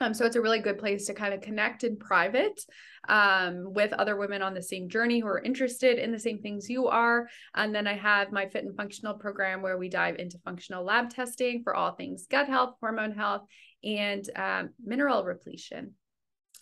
Um, 0.00 0.14
so 0.14 0.24
it's 0.24 0.36
a 0.36 0.40
really 0.40 0.60
good 0.60 0.78
place 0.78 1.06
to 1.06 1.14
kind 1.14 1.34
of 1.34 1.40
connect 1.40 1.82
in 1.82 1.96
private 1.96 2.60
um, 3.08 3.72
with 3.74 3.92
other 3.92 4.16
women 4.16 4.42
on 4.42 4.54
the 4.54 4.62
same 4.62 4.88
journey 4.88 5.18
who 5.18 5.26
are 5.26 5.42
interested 5.42 5.98
in 5.98 6.12
the 6.12 6.18
same 6.18 6.38
things 6.38 6.70
you 6.70 6.86
are. 6.86 7.28
And 7.54 7.74
then 7.74 7.86
I 7.86 7.94
have 7.94 8.30
my 8.30 8.46
Fit 8.46 8.64
and 8.64 8.76
Functional 8.76 9.14
program 9.14 9.60
where 9.60 9.76
we 9.76 9.88
dive 9.88 10.16
into 10.16 10.38
functional 10.44 10.84
lab 10.84 11.10
testing 11.10 11.62
for 11.64 11.74
all 11.74 11.92
things 11.92 12.26
gut 12.30 12.46
health, 12.46 12.76
hormone 12.80 13.12
health, 13.12 13.42
and 13.82 14.28
um, 14.36 14.70
mineral 14.82 15.24
repletion. 15.24 15.94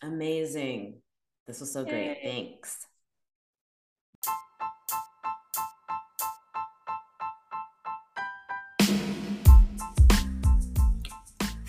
Amazing. 0.03 1.01
This 1.47 1.61
was 1.61 1.73
so 1.73 1.85
great. 1.85 2.07
Yay. 2.07 2.21
Thanks. 2.23 2.87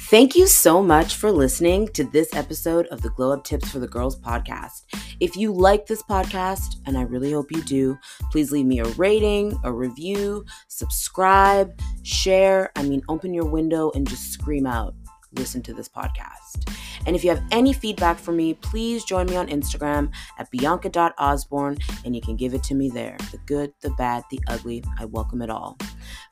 Thank 0.09 0.37
you 0.37 0.47
so 0.47 0.81
much 0.81 1.15
for 1.17 1.33
listening 1.33 1.89
to 1.89 2.05
this 2.05 2.33
episode 2.33 2.87
of 2.87 3.01
the 3.01 3.09
Glow 3.09 3.33
Up 3.33 3.43
Tips 3.43 3.69
for 3.69 3.79
the 3.79 3.89
Girls 3.89 4.17
podcast. 4.17 4.83
If 5.19 5.35
you 5.35 5.51
like 5.51 5.85
this 5.85 6.01
podcast, 6.01 6.77
and 6.85 6.97
I 6.97 7.01
really 7.01 7.33
hope 7.33 7.51
you 7.51 7.61
do, 7.63 7.99
please 8.31 8.49
leave 8.49 8.67
me 8.67 8.79
a 8.79 8.85
rating, 8.91 9.59
a 9.65 9.73
review, 9.73 10.45
subscribe, 10.69 11.77
share. 12.03 12.71
I 12.77 12.83
mean, 12.83 13.01
open 13.09 13.33
your 13.33 13.47
window 13.47 13.91
and 13.95 14.07
just 14.07 14.31
scream 14.31 14.65
out, 14.65 14.95
listen 15.33 15.61
to 15.63 15.73
this 15.73 15.89
podcast. 15.89 16.73
And 17.05 17.13
if 17.13 17.25
you 17.25 17.29
have 17.29 17.43
any 17.51 17.73
feedback 17.73 18.17
for 18.17 18.31
me, 18.31 18.53
please 18.53 19.03
join 19.03 19.25
me 19.25 19.35
on 19.35 19.49
Instagram 19.49 20.13
at 20.39 20.49
bianca.osborne 20.51 21.79
and 22.05 22.15
you 22.15 22.21
can 22.21 22.37
give 22.37 22.53
it 22.53 22.63
to 22.63 22.75
me 22.75 22.89
there. 22.89 23.17
The 23.31 23.39
good, 23.39 23.73
the 23.81 23.89
bad, 23.97 24.23
the 24.31 24.39
ugly, 24.47 24.85
I 24.97 25.03
welcome 25.03 25.41
it 25.41 25.49
all. 25.49 25.77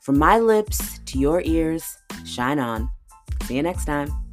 From 0.00 0.18
my 0.18 0.38
lips 0.38 0.98
to 1.00 1.18
your 1.18 1.42
ears, 1.42 1.98
shine 2.24 2.58
on. 2.58 2.90
See 3.44 3.56
you 3.56 3.62
next 3.62 3.84
time. 3.84 4.25